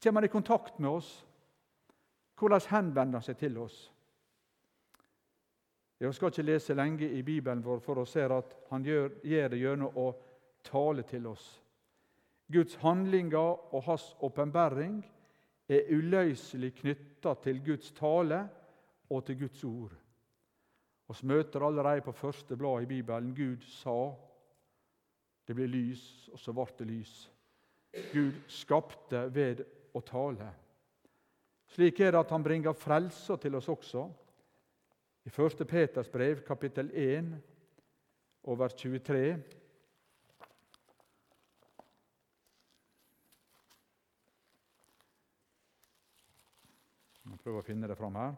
kommer 0.03 0.21
han 0.21 0.29
i 0.29 0.33
kontakt 0.33 0.79
med 0.79 0.89
oss? 0.89 1.25
Hvordan 2.39 2.61
henvender 2.69 3.19
han 3.19 3.25
seg 3.25 3.37
til 3.37 3.57
oss? 3.57 3.89
Jeg 5.99 6.13
skal 6.13 6.27
ikke 6.27 6.43
lese 6.43 6.75
lenge 6.75 7.09
i 7.09 7.21
Bibelen 7.23 7.63
vår 7.63 7.79
for 7.79 8.01
å 8.01 8.05
se 8.05 8.25
at 8.27 8.55
han 8.69 8.83
gjør, 8.83 9.09
gjør 9.23 9.49
det 9.53 9.59
gjennom 9.61 9.97
å 9.97 10.07
tale 10.67 11.05
til 11.07 11.27
oss. 11.31 11.45
Guds 12.51 12.75
handlinger 12.81 13.73
og 13.73 13.83
hans 13.87 14.09
åpenbaring 14.19 14.99
er 15.69 15.87
uløselig 15.95 16.73
knytta 16.81 17.33
til 17.41 17.63
Guds 17.63 17.93
tale 17.95 18.43
og 19.09 19.25
til 19.25 19.39
Guds 19.45 19.63
ord. 19.63 19.95
Og 21.07 21.17
møter 21.23 21.65
allerede 21.65 22.01
på 22.01 22.11
første 22.15 22.55
blad 22.57 22.83
i 22.83 22.89
Bibelen 22.89 23.35
Gud 23.35 23.65
sa 23.67 24.13
det 25.47 25.55
blir 25.55 25.67
lys, 25.67 26.29
og 26.31 26.39
så 26.39 26.53
ble 26.55 26.65
det 26.79 26.87
lys. 26.87 27.13
Gud 28.13 28.37
skapte 28.47 29.25
ved 29.35 29.65
å 29.93 30.01
tale. 30.01 30.47
Slik 31.73 31.99
er 31.99 32.13
det 32.13 32.21
at 32.21 32.31
han 32.31 32.45
bringer 32.45 32.77
frelser 32.77 33.41
til 33.41 33.57
oss 33.59 33.67
også. 33.69 34.05
I 35.27 35.31
1. 35.31 35.65
Peters 35.67 36.09
brev, 36.11 36.41
kapittel 36.47 36.89
1, 36.93 37.33
over 38.43 38.63
vers 38.63 38.73
23. 38.79 39.19
Jeg 47.23 47.39
prøver 47.43 47.59
å 47.59 47.67
finne 47.67 47.87
det 47.91 47.99
fram 47.99 48.15
her. 48.19 48.35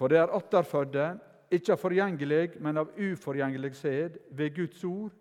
For 0.00 0.08
det 0.08 0.16
er 0.16 0.30
atterfødde, 0.32 1.18
ikke 1.52 1.74
av 1.74 1.80
forgjengelig, 1.82 2.54
men 2.64 2.80
av 2.80 2.94
uforgjengelig 2.96 3.74
sæd, 3.76 4.14
ved 4.32 4.54
Guds 4.56 4.84
ord, 4.88 5.12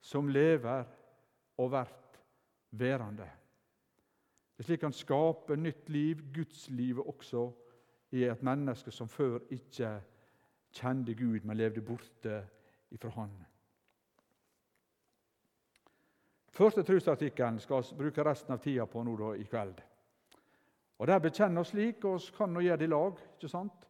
som 0.00 0.28
lever 0.32 0.86
og 1.60 1.72
vert 1.72 2.20
værende. 2.70 3.26
Det 4.56 4.64
er 4.64 4.68
slik 4.70 4.86
han 4.86 4.96
skaper 4.96 5.60
nytt 5.60 5.90
liv, 5.92 6.22
gudslivet 6.32 7.04
også, 7.04 7.50
i 8.16 8.22
et 8.24 8.42
menneske 8.42 8.90
som 8.90 9.08
før 9.08 9.42
ikke 9.52 9.90
kjente 10.72 11.12
Gud, 11.14 11.44
men 11.44 11.60
levde 11.60 11.84
borte 11.84 12.38
ifra 12.90 13.10
Han. 13.18 13.34
Første 16.56 16.82
trosartikkelen 16.82 17.58
skal 17.60 17.84
vi 17.84 17.98
bruke 17.98 18.24
resten 18.24 18.56
av 18.56 18.62
tida 18.64 18.86
på 18.88 19.02
nå 19.04 19.16
da, 19.20 19.34
i 19.36 19.44
kveld. 19.44 19.82
Og 20.98 21.06
Der 21.06 21.18
bekjenner 21.20 21.60
oss 21.60 21.74
slik, 21.74 22.04
og 22.04 22.16
vi 22.22 22.32
kan 22.38 22.48
nå 22.54 22.64
gjøre 22.64 22.80
det 22.80 22.88
i 22.88 22.94
lag. 22.94 23.20
ikke 23.36 23.52
sant? 23.52 23.85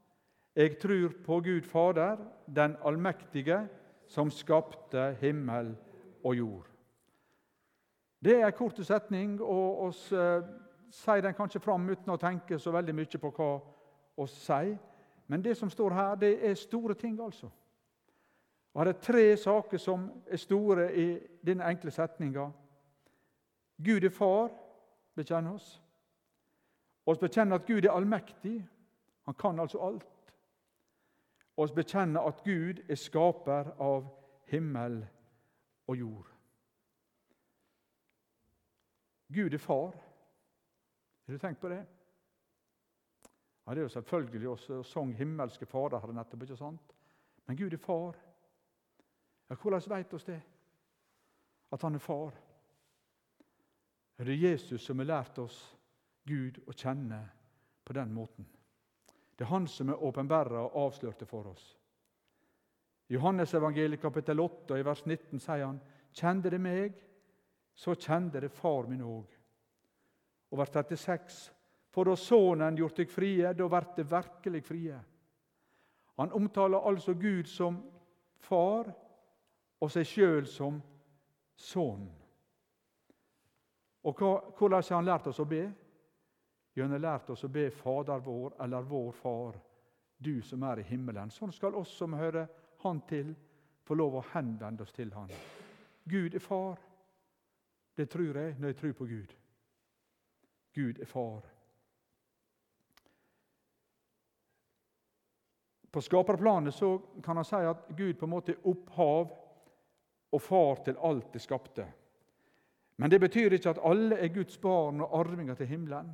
Jeg 0.56 0.78
tror 0.78 1.12
på 1.24 1.40
Gud 1.40 1.62
Fader, 1.62 2.16
den 2.56 2.76
allmektige, 2.84 3.68
som 4.06 4.30
skapte 4.30 5.16
himmel 5.20 5.76
og 6.24 6.36
jord. 6.36 6.66
Det 8.24 8.40
er 8.40 8.46
en 8.46 8.52
kort 8.52 8.86
setning, 8.86 9.42
og 9.42 9.82
oss 9.82 10.12
eh, 10.12 10.46
sier 10.90 11.20
den 11.20 11.36
kanskje 11.36 11.60
fram 11.60 11.84
uten 11.90 12.14
å 12.14 12.16
tenke 12.16 12.58
så 12.58 12.72
veldig 12.72 12.94
mye 12.96 13.20
på 13.20 13.32
hva 13.36 13.50
vi 14.16 14.26
sier. 14.32 14.78
Men 15.28 15.44
det 15.44 15.58
som 15.60 15.70
står 15.70 15.92
her, 15.92 16.14
det 16.14 16.32
er 16.48 16.54
store 16.54 16.94
ting, 16.94 17.20
altså. 17.20 17.50
Og 18.72 18.80
Her 18.80 18.88
er 18.94 19.00
tre 19.02 19.36
saker 19.36 19.78
som 19.78 20.08
er 20.26 20.40
store 20.40 20.88
i 20.96 21.06
denne 21.44 21.68
enkle 21.68 21.90
setninga. 21.90 22.48
Gud 23.84 24.04
er 24.04 24.10
far, 24.10 24.50
bekjenner 25.14 25.52
oss. 25.52 25.82
Vi 27.06 27.20
bekjenner 27.20 27.60
at 27.60 27.66
Gud 27.66 27.84
er 27.84 27.92
allmektig. 27.92 28.58
Han 29.24 29.34
kan 29.34 29.60
altså 29.60 29.84
alt 29.84 30.15
oss 31.56 31.72
bekjenne 31.72 32.20
at 32.20 32.42
Gud 32.44 32.82
er 32.88 32.98
skaper 33.00 33.72
av 33.80 34.08
himmel 34.50 35.00
og 35.86 35.96
jord. 35.96 36.32
Gud 39.32 39.54
er 39.54 39.62
far. 39.62 39.96
Har 41.26 41.32
du 41.34 41.38
tenkt 41.38 41.60
på 41.60 41.68
det? 41.68 41.82
Ja, 43.66 43.74
Det 43.74 43.78
er 43.78 43.82
jo 43.82 43.88
selvfølgelig 43.88 44.48
også 44.48 44.82
sang 44.82 45.14
'Himmelske 45.14 45.66
Fader' 45.66 45.98
her 45.98 46.12
nettopp, 46.12 46.42
ikke 46.42 46.56
sant? 46.56 46.94
Men 47.46 47.56
Gud 47.56 47.72
er 47.72 47.76
far. 47.76 48.16
Ja, 49.50 49.54
Hvordan 49.54 49.82
vet 49.88 50.14
oss 50.14 50.24
det? 50.24 50.42
At 51.72 51.82
han 51.82 51.94
er 51.94 51.98
far? 51.98 52.32
Er 54.18 54.24
det 54.24 54.42
Jesus 54.42 54.80
som 54.82 54.98
har 54.98 55.06
lært 55.06 55.38
oss 55.38 55.76
Gud 56.26 56.58
å 56.66 56.72
kjenne 56.72 57.30
på 57.84 57.92
den 57.92 58.12
måten? 58.12 58.55
Det 59.36 59.44
er 59.44 59.52
Han 59.52 59.66
som 59.66 59.88
er 59.88 60.02
åpenbæra 60.02 60.62
og 60.66 60.76
avslørt 60.86 61.20
det 61.20 61.28
for 61.28 61.46
oss. 61.46 61.76
I 63.08 63.14
Johannes 63.14 63.54
evangeliet 63.54 64.00
kapittel 64.00 64.40
8 64.40 64.74
og 64.74 64.80
i 64.80 64.84
vers 64.84 65.04
19 65.06 65.40
sier 65.40 65.66
han 65.66 65.80
Kjente 66.16 66.50
det 66.50 66.60
meg, 66.60 66.94
så 67.74 67.94
kjente 67.94 68.40
det 68.40 68.50
far 68.50 68.86
min 68.88 69.02
òg. 69.04 69.26
Og 70.50 70.58
vers 70.58 70.72
36 70.72 71.52
For 71.92 72.04
da 72.04 72.16
Sønnen 72.16 72.76
gjort 72.76 72.96
deg 72.96 73.10
frie, 73.10 73.52
da 73.52 73.68
vert 73.68 73.96
det 73.96 74.10
virkelig 74.10 74.62
frie. 74.64 74.96
Han 76.16 76.32
omtaler 76.32 76.88
altså 76.88 77.14
Gud 77.14 77.48
som 77.48 77.78
far 78.40 78.88
og 79.80 79.90
seg 79.92 80.08
sjøl 80.08 80.46
som 80.48 80.80
sønn. 81.56 82.06
Og 84.06 84.20
hvordan 84.58 84.82
har 84.82 84.94
han 84.94 85.08
lært 85.08 85.26
oss 85.26 85.40
å 85.40 85.48
be? 85.48 85.64
Har 86.76 86.98
lært 86.98 87.30
oss 87.30 87.44
å 87.44 87.48
be 87.48 87.70
Fader 87.70 88.20
vår 88.20 88.58
eller 88.60 88.82
Vår 88.82 89.12
Far, 89.12 89.56
du 90.18 90.42
som 90.42 90.62
er 90.62 90.82
i 90.82 90.88
himmelen. 90.88 91.30
Sånn 91.30 91.52
skal 91.52 91.74
oss 91.74 91.94
som 91.96 92.12
hører 92.12 92.48
Han 92.82 93.00
til, 93.08 93.34
få 93.84 93.94
lov 93.94 94.18
å 94.18 94.24
henvende 94.34 94.84
oss 94.84 94.92
til 94.92 95.12
Han. 95.14 95.30
Gud 96.04 96.34
er 96.34 96.44
far. 96.44 96.78
Det 97.96 98.06
tror 98.12 98.36
jeg 98.36 98.58
når 98.58 98.68
jeg 98.68 98.76
tror 98.76 98.92
på 98.92 99.06
Gud. 99.08 99.32
Gud 100.76 101.00
er 101.00 101.08
far. 101.08 101.46
På 105.90 106.00
skaperplanet 106.04 106.74
så 106.74 106.98
kan 107.24 107.40
han 107.40 107.48
si 107.48 107.56
at 107.56 107.88
Gud 107.96 108.18
på 108.18 108.26
en 108.26 108.34
måte 108.34 108.52
er 108.52 108.68
opphav 108.68 109.30
og 110.36 110.42
far 110.42 110.82
til 110.84 110.98
alt 111.00 111.32
det 111.32 111.40
skapte. 111.40 111.86
Men 112.96 113.10
det 113.10 113.20
betyr 113.20 113.56
ikke 113.56 113.72
at 113.72 113.80
alle 113.80 114.18
er 114.20 114.34
Guds 114.34 114.58
barn 114.60 115.00
og 115.00 115.14
arvinger 115.20 115.56
til 115.56 115.70
himmelen. 115.72 116.10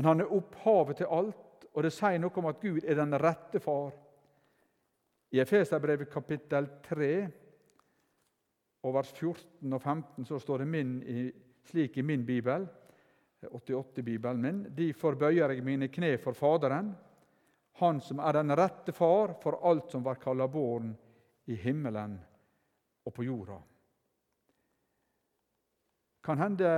Men 0.00 0.06
han 0.06 0.20
er 0.22 0.30
opphavet 0.32 0.96
til 0.96 1.10
alt, 1.12 1.64
og 1.76 1.84
det 1.84 1.90
sier 1.92 2.16
noe 2.22 2.32
om 2.40 2.46
at 2.48 2.62
Gud 2.62 2.86
er 2.88 2.96
den 2.96 3.12
rette 3.20 3.60
far. 3.60 3.90
I 5.36 5.42
Efeserbrevet 5.42 6.08
kapittel 6.08 6.70
3 6.86 7.08
og 8.80 8.94
vers 8.96 9.10
14 9.12 9.76
og 9.76 9.82
15 9.82 10.24
så 10.30 10.38
står 10.40 10.64
det 10.64 10.68
min, 10.72 10.94
slik 11.68 11.98
i 12.00 12.06
min 12.08 12.24
bibel, 12.24 12.64
88-bibelen 13.44 14.40
min, 14.40 14.62
Derfor 14.72 15.20
bøyer 15.20 15.52
jeg 15.52 15.66
mine 15.68 15.90
kne 15.92 16.14
for 16.16 16.32
Faderen, 16.32 16.94
Han 17.84 18.00
som 18.00 18.24
er 18.24 18.40
den 18.40 18.56
rette 18.56 18.96
far 18.96 19.36
for 19.42 19.60
alt 19.68 19.92
som 19.92 20.08
var 20.08 20.16
kalla 20.16 20.48
barn 20.48 20.96
i 21.44 21.60
himmelen 21.60 22.16
og 23.04 23.14
på 23.20 23.28
jorda. 23.28 23.60
Kan 26.24 26.40
hende 26.40 26.72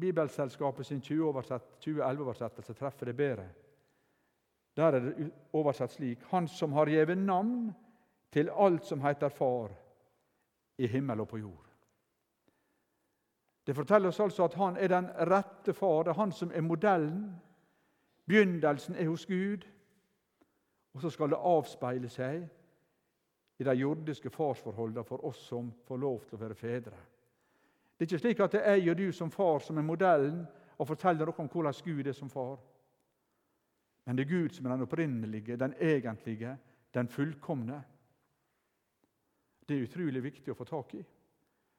Bibelselskapet 0.00 0.86
sin 0.86 1.00
2011-oversettelse 1.00 2.74
treffer 2.74 3.06
det 3.06 3.16
bedre. 3.16 3.48
Der 4.76 4.84
er 4.84 5.00
det 5.00 5.30
oversatt 5.52 5.92
slik 5.94 6.18
Han 6.30 6.48
som 6.48 6.72
har 6.72 6.90
gjeve 6.90 7.14
navn 7.14 7.72
til 8.32 8.50
alt 8.50 8.84
som 8.84 9.00
heter 9.00 9.28
Far 9.28 9.70
i 10.78 10.86
himmel 10.86 11.20
og 11.20 11.28
på 11.28 11.38
jord. 11.38 11.64
Det 13.66 13.76
forteller 13.76 14.08
oss 14.08 14.20
altså 14.20 14.44
at 14.44 14.54
han 14.54 14.76
er 14.76 14.88
den 14.88 15.06
rette 15.30 15.72
far. 15.72 16.02
Det 16.02 16.10
er 16.10 16.20
han 16.20 16.32
som 16.32 16.50
er 16.54 16.60
modellen. 16.60 17.40
Begynnelsen 18.26 18.96
er 18.96 19.08
hos 19.08 19.26
Gud, 19.26 19.64
og 20.94 21.00
så 21.00 21.10
skal 21.10 21.30
det 21.30 21.40
avspeile 21.40 22.08
seg 22.08 22.44
i 23.58 23.64
de 23.64 23.74
jordiske 23.76 24.30
farsforholdene 24.30 25.04
for 25.04 25.24
oss 25.24 25.42
som 25.48 25.72
får 25.86 26.00
lov 26.00 26.22
til 26.24 26.38
å 26.38 26.40
være 26.40 26.54
fedre. 26.54 26.96
Det 27.94 28.04
er 28.04 28.10
ikke 28.10 28.18
slik 28.18 28.40
at 28.40 28.52
det 28.52 28.60
er 28.66 28.78
jeg 28.80 28.90
og 28.90 28.98
du 28.98 29.12
som 29.12 29.30
far 29.30 29.58
som 29.62 29.78
er 29.78 29.86
modellen 29.86 30.44
og 30.78 30.88
forteller 30.88 31.24
dere 31.24 31.34
om 31.38 31.48
hvordan 31.48 31.74
Gud 31.84 32.06
er 32.06 32.12
som 32.12 32.30
far. 32.30 32.58
Men 34.04 34.16
det 34.16 34.24
er 34.24 34.32
Gud 34.34 34.48
som 34.52 34.66
er 34.66 34.74
den 34.74 34.82
opprinnelige, 34.82 35.56
den 35.56 35.74
egentlige, 35.80 36.56
den 36.94 37.08
fullkomne. 37.08 37.82
Det 39.68 39.76
er 39.76 39.86
utrolig 39.86 40.22
viktig 40.22 40.52
å 40.52 40.58
få 40.58 40.66
tak 40.68 40.94
i 40.98 41.04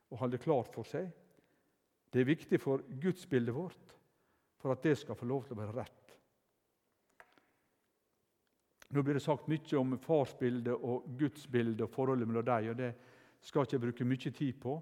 og 0.09 0.19
holde 0.21 0.39
klart 0.39 0.73
for 0.73 0.87
seg. 0.87 1.09
Det 2.13 2.21
er 2.21 2.29
viktig 2.29 2.59
for 2.61 2.83
gudsbildet 3.01 3.55
vårt, 3.55 3.95
for 4.61 4.71
at 4.71 4.83
det 4.85 4.95
skal 4.97 5.17
få 5.19 5.27
lov 5.27 5.43
til 5.45 5.57
å 5.57 5.59
være 5.59 5.75
rett. 5.75 6.13
Nå 8.95 9.01
blir 9.03 9.17
det 9.17 9.25
sagt 9.25 9.49
mye 9.51 9.79
om 9.79 9.97
farsbildet 9.99 10.73
og 10.73 11.09
gudsbildet 11.19 11.83
og 11.83 11.91
forholdet 11.91 12.29
mellom 12.29 12.45
dem. 12.45 12.69
og 12.69 12.77
Det 12.77 12.91
skal 13.41 13.65
jeg 13.65 13.73
ikke 13.73 13.85
bruke 13.87 14.07
mye 14.07 14.31
tid 14.31 14.61
på. 14.61 14.77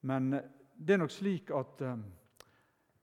Men 0.00 0.32
eh, 0.32 0.48
det 0.76 0.94
er 0.94 1.02
nok 1.02 1.12
slik 1.12 1.50
at 1.54 1.84
eh, 1.84 2.02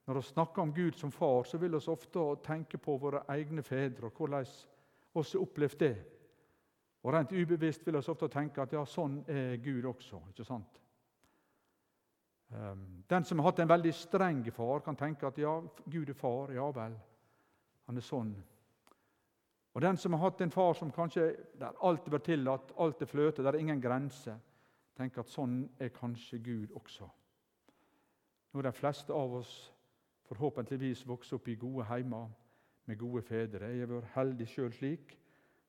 når 0.08 0.20
vi 0.20 0.22
snakker 0.22 0.62
om 0.62 0.74
Gud 0.74 0.96
som 0.96 1.12
far, 1.12 1.44
så 1.44 1.58
vil 1.58 1.76
vi 1.76 1.92
ofte 1.92 2.26
tenke 2.44 2.78
på 2.78 2.98
våre 2.98 3.26
egne 3.30 3.64
fedre 3.64 4.08
og 4.08 4.18
hvordan 4.18 4.46
vi 4.46 5.22
har 5.22 5.42
opplevd 5.42 5.80
det. 5.80 5.96
Og 7.04 7.14
Rent 7.14 7.32
ubevisst 7.32 7.86
vil 7.86 7.98
vi 7.98 8.10
ofte 8.12 8.30
tenke 8.32 8.62
at 8.62 8.74
ja, 8.74 8.86
sånn 8.86 9.22
er 9.28 9.58
Gud 9.64 9.86
også. 9.86 10.22
ikke 10.30 10.46
sant? 10.48 10.80
Ehm, 12.56 13.04
den 13.08 13.24
som 13.24 13.40
har 13.40 13.50
hatt 13.50 13.60
en 13.60 13.70
veldig 13.70 13.94
streng 13.94 14.46
far, 14.52 14.80
kan 14.80 14.96
tenke 14.96 15.28
at 15.28 15.38
ja, 15.38 15.62
Gud 15.86 16.10
er 16.10 16.16
far. 16.16 16.52
Ja 16.56 16.70
vel, 16.72 16.96
han 17.88 17.98
er 17.98 18.06
sånn. 18.06 18.32
Og 19.76 19.82
den 19.82 19.98
som 19.98 20.16
har 20.16 20.24
hatt 20.24 20.42
en 20.42 20.52
far 20.52 20.74
som 20.74 20.92
kanskje 20.92 21.30
der 21.60 21.76
alt 21.86 22.08
er 22.08 22.24
tillatt, 22.24 22.72
alt 22.78 23.02
er 23.02 23.12
fløte, 23.12 23.44
der 23.44 23.54
er 23.54 23.60
ingen 23.62 23.82
grenser, 23.82 24.40
tenker 24.98 25.24
at 25.24 25.32
sånn 25.32 25.62
er 25.80 25.94
kanskje 25.94 26.40
Gud 26.44 26.74
også. 26.78 27.08
Nå 28.52 28.62
er 28.62 28.70
de 28.70 28.74
fleste 28.76 29.14
av 29.14 29.36
oss 29.40 29.54
forhåpentligvis 30.28 31.06
vokst 31.08 31.36
opp 31.38 31.48
i 31.48 31.58
gode 31.60 31.86
heimer 31.88 32.32
med 32.88 33.00
gode 33.00 33.22
fedre. 33.28 33.70
Jeg 33.74 33.86
har 33.86 33.92
vært 33.92 34.16
heldig 34.16 34.48
sjøl 34.50 34.74
slik. 34.74 35.14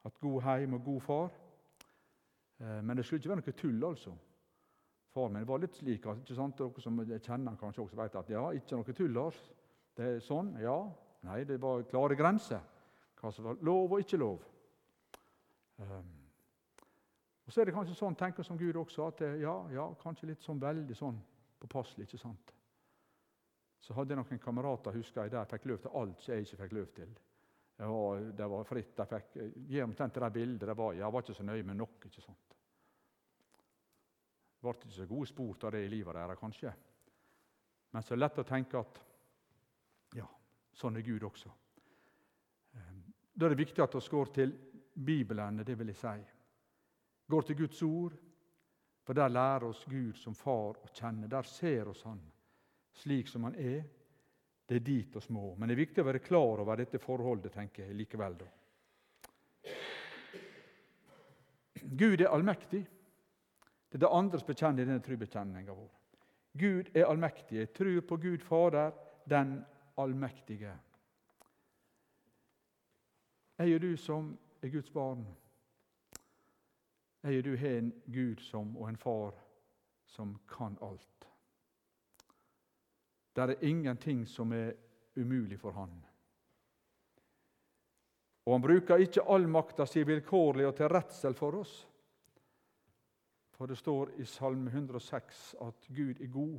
Hatt 0.04 0.18
god 0.23 0.42
heim 0.47 0.78
og 0.78 0.85
god 0.87 1.00
far. 1.04 1.28
Eh, 2.58 2.80
men 2.82 2.97
det 2.97 3.04
skulle 3.04 3.20
ikke 3.23 3.35
være 3.35 3.42
noe 3.42 3.56
tull, 3.58 3.85
altså. 3.90 4.14
Far 5.14 5.30
min 5.32 5.47
var 5.49 5.62
litt 5.62 5.76
slik 5.78 6.06
ikke 6.06 6.37
sant? 6.37 6.58
Dere 6.58 6.82
som 6.85 6.99
kjenner 7.00 7.58
kanskje 7.58 7.85
også 7.85 7.99
vet 7.99 8.18
at 8.20 8.30
ja, 8.32 8.44
ikke 8.54 8.78
noe 8.78 8.97
tull, 8.97 9.14
Lars. 9.14 9.40
Det 9.97 10.06
er 10.06 10.23
sånn, 10.23 10.54
ja. 10.62 10.78
Nei, 11.26 11.42
det 11.49 11.58
var 11.62 11.82
klare 11.90 12.16
grenser. 12.18 12.62
Hva 13.18 13.32
som 13.35 13.49
var 13.49 13.58
lov 13.66 13.97
og 13.97 14.04
ikke 14.04 14.20
lov. 14.20 14.44
Um, 15.78 16.18
og 17.49 17.52
Så 17.52 17.62
er 17.62 17.64
det 17.71 17.73
kanskje 17.73 17.95
sånn 17.97 18.17
tenker 18.21 18.45
som 18.45 18.59
Gud 18.61 18.76
også, 18.76 19.07
at 19.09 19.23
ja, 19.40 19.55
ja, 19.73 19.87
kanskje 20.02 20.26
litt 20.28 20.43
sånn 20.45 20.59
veldig 20.61 20.97
sånn 20.97 21.17
påpasselig. 21.62 22.05
ikke 22.05 22.21
sant? 22.21 22.52
Så 23.81 23.97
hadde 23.97 24.12
jeg 24.12 24.21
noen 24.21 24.43
kamerater 24.43 24.93
husker 24.93 25.25
jeg, 25.25 25.33
der 25.33 25.49
fikk 25.49 25.64
løp 25.71 25.87
til 25.87 25.97
alt 25.97 26.21
som 26.21 26.35
jeg 26.35 26.45
ikke 26.45 26.61
fikk 26.61 26.76
løp 26.76 26.93
til. 26.99 27.17
Var, 27.78 28.28
det 28.37 28.50
var 28.52 28.69
fritt. 28.69 28.93
De 29.00 29.09
fikk 29.14 29.40
gi 29.73 29.81
omtrent 29.81 30.21
det 30.21 30.31
bildet. 30.35 30.69
Det 30.69 30.76
var, 30.76 30.93
jeg 30.99 31.12
var 31.14 31.25
ikke 31.25 31.38
så 31.40 31.49
nøye 31.49 31.64
med 31.64 31.81
nok. 31.81 32.07
ikke 32.11 32.26
sant? 32.26 32.55
Det 34.59 34.67
ble 34.67 34.76
ikke 34.76 34.97
så 35.00 35.07
gode 35.09 35.33
spor 35.33 35.69
av 35.71 35.73
det 35.73 35.85
i 35.87 35.93
livet 35.97 36.21
deres, 36.21 36.40
kanskje. 36.45 36.76
Men 37.95 38.05
så 38.05 38.12
er 38.12 38.19
det 38.19 38.26
lett 38.26 38.40
å 38.45 38.49
tenke 38.52 38.83
at 38.83 39.05
ja, 40.21 40.28
sånn 40.76 41.00
er 41.00 41.07
Gud 41.07 41.25
også. 41.25 41.55
Ehm, 42.76 43.05
da 43.33 43.47
er 43.47 43.57
det 43.57 43.64
viktig 43.64 43.88
at 43.88 43.97
vi 43.97 44.11
går 44.12 44.35
til 44.37 44.59
Bibelen, 44.93 45.64
det 45.64 45.78
vil 45.78 45.95
jeg 45.95 46.05
si. 46.05 46.19
Går 47.28 47.42
til 47.42 47.56
Guds 47.56 47.82
ord, 47.82 48.16
for 49.04 49.16
der 49.16 49.28
lærer 49.28 49.68
oss 49.68 49.85
Gud 49.88 50.16
som 50.16 50.35
far 50.35 50.76
å 50.80 50.90
kjenne. 50.92 51.28
Der 51.28 51.42
ser 51.42 51.88
oss 51.88 52.02
Han 52.08 52.20
slik 52.99 53.28
som 53.28 53.44
Han 53.44 53.54
er. 53.54 53.85
Det 54.68 54.76
er 54.76 54.85
dit 54.85 55.16
oss 55.16 55.28
må. 55.32 55.54
Men 55.56 55.68
det 55.68 55.76
er 55.76 55.85
viktig 55.85 56.02
å 56.02 56.08
være 56.08 56.25
klar 56.25 56.61
over 56.61 56.76
dette 56.76 57.00
forholdet, 57.00 57.52
tenker 57.52 57.87
jeg 57.87 57.97
likevel. 57.97 58.37
da. 58.37 58.49
Gud 61.88 62.20
er 62.20 62.28
allmektig. 62.28 62.82
Det 63.88 63.97
er 63.97 64.04
det 64.04 64.12
andre 64.12 64.38
som 64.38 64.50
bekjenner 64.50 64.82
i 64.82 64.90
denne 64.90 65.04
trobekjenninga 65.04 65.73
vår. 65.73 65.88
Gud 66.58 66.90
er 66.92 67.06
allmektig. 67.08 67.56
Jeg 67.58 67.73
tror 67.73 68.00
på 68.00 68.16
Gud 68.16 68.44
Fader, 68.44 68.92
den 69.25 69.64
allmektige. 69.97 70.75
Jeg 73.58 73.75
og 73.75 73.80
du 73.80 73.97
som 73.97 74.38
er 74.62 74.68
Guds 74.68 74.90
barn, 74.90 75.25
jeg 77.23 77.45
du 77.45 77.57
har 77.57 77.79
en 77.79 77.93
Gud 78.07 78.41
som, 78.41 78.77
og 78.77 78.89
en 78.89 78.97
far 78.97 79.35
som 80.07 80.39
kan 80.49 80.79
alt. 80.83 81.29
Det 83.35 83.43
er 83.43 83.65
ingenting 83.65 84.27
som 84.27 84.53
er 84.53 84.73
umulig 85.17 85.59
for 85.61 85.71
han. 85.71 85.93
Og 88.47 88.55
han 88.55 88.63
bruker 88.63 89.03
ikke 89.05 89.27
all 89.29 89.45
makta 89.49 89.85
si 89.87 90.03
vilkårlig 90.09 90.67
og 90.67 90.75
til 90.77 90.89
redsel 90.89 91.35
for 91.37 91.59
oss. 91.61 91.75
For 93.59 93.67
det 93.67 93.77
står 93.79 94.15
i 94.23 94.25
Salme 94.25 94.71
106 94.71 95.55
at 95.61 95.89
Gud 95.91 96.21
er 96.23 96.33
god, 96.33 96.59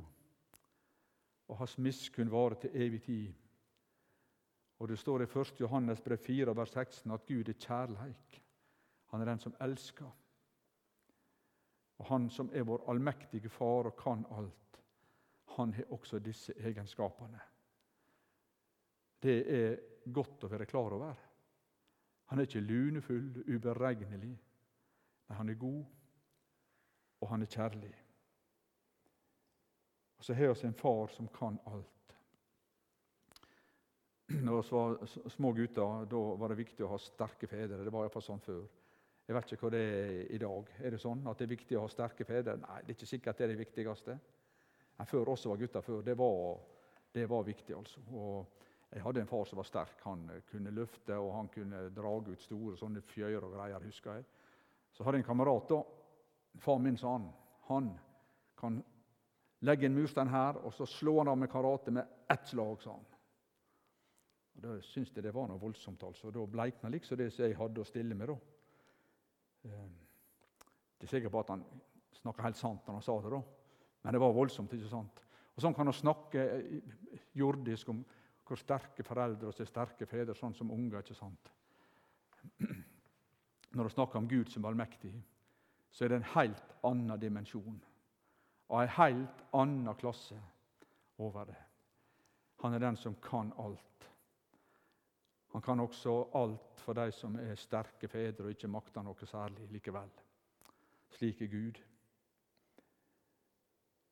og 1.48 1.58
hans 1.58 1.78
miskunn 1.78 2.32
varer 2.32 2.60
til 2.62 2.76
evig 2.76 3.02
tid. 3.02 3.34
Og 4.80 4.88
det 4.88 5.00
står 5.00 5.24
i 5.24 5.30
1. 5.40 5.60
Johannes 5.60 6.02
brev 6.02 6.18
4, 6.18 6.56
vers 6.56 6.70
16 6.70 7.12
at 7.12 7.26
Gud 7.26 7.50
er 7.50 7.60
kjærleik. 7.60 8.42
Han 9.12 9.22
er 9.22 9.26
den 9.26 9.40
som 9.40 9.56
elsker. 9.62 10.12
Og 12.00 12.06
Han 12.08 12.30
som 12.30 12.50
er 12.54 12.64
vår 12.64 12.86
allmektige 12.90 13.50
far 13.50 13.92
og 13.92 13.98
kan 14.00 14.26
alt 14.32 14.56
han 15.60 15.74
har 15.74 15.92
også 15.92 16.20
disse 16.20 16.54
egenskapene. 16.56 17.40
Det 19.20 19.40
er 19.52 19.80
godt 20.14 20.46
å 20.46 20.50
være 20.52 20.68
klar 20.70 20.94
over. 20.96 21.24
Han 22.30 22.40
er 22.40 22.48
ikke 22.48 22.62
lunefull, 22.64 23.42
uberegnelig, 23.48 24.36
men 25.28 25.38
han 25.38 25.50
er 25.50 25.60
god, 25.60 25.82
og 27.20 27.32
han 27.34 27.44
er 27.44 27.52
kjærlig. 27.52 27.92
Og 30.20 30.26
så 30.26 30.38
har 30.38 30.54
vi 30.54 30.68
en 30.68 30.80
far 30.80 31.12
som 31.12 31.28
kan 31.28 31.60
alt. 31.66 32.16
Når 34.30 34.62
vi 34.62 34.76
var 34.78 35.30
små 35.34 35.52
gutter, 35.58 36.06
da 36.06 36.20
var 36.38 36.52
det 36.52 36.62
viktig 36.62 36.86
å 36.86 36.92
ha 36.94 37.00
sterke 37.02 37.50
fedre. 37.50 37.82
Det 37.84 37.92
var 37.92 38.06
iallfall 38.06 38.24
sånn 38.24 38.44
før. 38.46 38.68
Jeg 39.30 39.36
vet 39.38 39.52
ikke 39.54 39.68
hva 39.68 39.70
det 39.76 39.80
er 39.86 40.14
i 40.34 40.38
dag. 40.42 40.70
Er 40.82 40.96
det 40.96 41.00
sånn 41.04 41.20
at 41.30 41.38
det 41.38 41.46
er 41.46 41.52
viktig 41.52 41.76
å 41.78 41.84
ha 41.84 41.90
sterke 41.94 42.26
fedre? 42.26 42.56
Nei, 42.58 42.80
det 42.82 42.96
er 42.96 42.96
ikke 42.96 43.10
sikkert 43.12 43.38
det 43.38 43.46
er 43.46 43.52
det 43.52 43.60
viktigste 43.60 44.16
Men 44.98 45.06
før 45.06 45.30
også 45.36 45.52
var 45.52 45.60
gutta 45.62 45.82
før. 45.86 46.02
Det 46.02 46.16
var, 46.18 46.58
det 47.14 47.28
var 47.30 47.46
viktig, 47.46 47.76
altså. 47.78 48.02
Og 48.10 48.90
jeg 48.90 49.04
hadde 49.06 49.22
en 49.22 49.30
far 49.30 49.46
som 49.46 49.62
var 49.62 49.70
sterk. 49.70 50.02
Han 50.08 50.26
kunne 50.50 50.74
løfte 50.74 51.14
og 51.14 51.30
han 51.36 51.54
kunne 51.54 51.84
drage 51.94 52.34
ut 52.34 52.42
store 52.42 52.76
sånne 52.82 53.06
fjører 53.06 53.46
og 53.46 53.54
greier. 53.54 53.86
husker 53.86 54.18
jeg. 54.18 54.26
Så 54.98 55.04
hadde 55.04 55.22
jeg 55.22 55.28
en 55.28 55.30
kamerat. 55.30 55.70
da. 55.70 55.84
Far 56.58 56.82
min 56.82 56.98
sa 56.98 57.12
han, 57.12 57.30
han 57.70 57.94
kan 58.58 58.84
legge 59.62 59.86
en 59.86 59.94
murstein 59.94 60.28
her, 60.28 60.58
og 60.58 60.74
så 60.74 60.86
slå 60.86 61.20
han 61.20 61.28
av 61.28 61.38
med 61.38 61.52
karate 61.52 61.92
med 61.92 62.06
ett 62.28 62.48
slag. 62.48 62.82
sa 62.82 62.92
han. 62.98 63.06
Og 64.56 64.62
Da 64.62 64.82
syntes 64.82 65.16
jeg 65.16 65.24
det 65.24 65.34
var 65.34 65.48
noe 65.48 65.62
voldsomt. 65.62 66.04
altså. 66.04 66.32
Da 66.32 66.46
bleikna 66.46 66.90
liksom 66.90 67.18
det 67.18 67.38
jeg 67.38 67.58
hadde 67.58 67.82
å 67.82 67.86
stille 67.86 68.16
med. 68.16 68.28
da. 68.28 68.59
Eh, 69.66 69.90
det 71.00 71.08
er 71.08 71.14
sikkert 71.14 71.34
på 71.34 71.44
at 71.44 71.54
han 71.56 71.66
snakka 72.20 72.44
helt 72.44 72.60
sant 72.60 72.88
når 72.88 73.00
han 73.00 73.06
sa 73.06 73.18
det. 73.24 73.32
da. 73.32 73.42
Men 74.04 74.14
det 74.14 74.22
var 74.22 74.36
voldsomt. 74.36 74.74
ikke 74.74 74.92
sant? 74.92 75.24
Og 75.56 75.64
Sånn 75.64 75.76
kan 75.76 75.88
vi 75.88 75.96
snakke 75.98 76.46
eh, 76.58 76.96
jordisk 77.36 77.90
om 77.90 78.04
hvor 78.50 78.58
sterke 78.58 79.04
foreldre 79.06 79.52
og 79.52 79.54
sterke 79.54 80.08
fedre, 80.10 80.34
sånn 80.36 80.56
som 80.58 80.72
unger. 80.74 81.04
ikke 81.04 81.18
sant? 81.18 81.52
Når 83.76 83.86
vi 83.86 83.94
snakker 83.94 84.18
om 84.18 84.28
Gud 84.28 84.50
som 84.50 84.66
allmektig, 84.66 85.14
så 85.92 86.06
er 86.06 86.10
det 86.10 86.20
en 86.22 86.32
helt 86.34 86.76
annen 86.86 87.20
dimensjon 87.22 87.78
og 88.70 88.82
en 88.82 88.92
helt 88.96 89.44
annen 89.58 89.96
klasse 89.98 90.38
over 91.18 91.46
det. 91.50 91.58
Han 92.62 92.74
er 92.74 92.84
den 92.84 92.98
som 92.98 93.16
kan 93.22 93.52
alt. 93.58 94.09
Han 95.54 95.62
kan 95.62 95.80
også 95.80 96.30
alt 96.38 96.82
for 96.84 96.94
de 96.94 97.12
som 97.12 97.36
er 97.42 97.58
sterke 97.58 98.08
fedre 98.08 98.46
og 98.46 98.54
ikke 98.54 98.70
makter 98.70 99.06
noe 99.06 99.30
særlig 99.30 99.66
likevel. 99.74 100.12
Slik 101.18 101.42
er 101.42 101.50
Gud. 101.52 101.80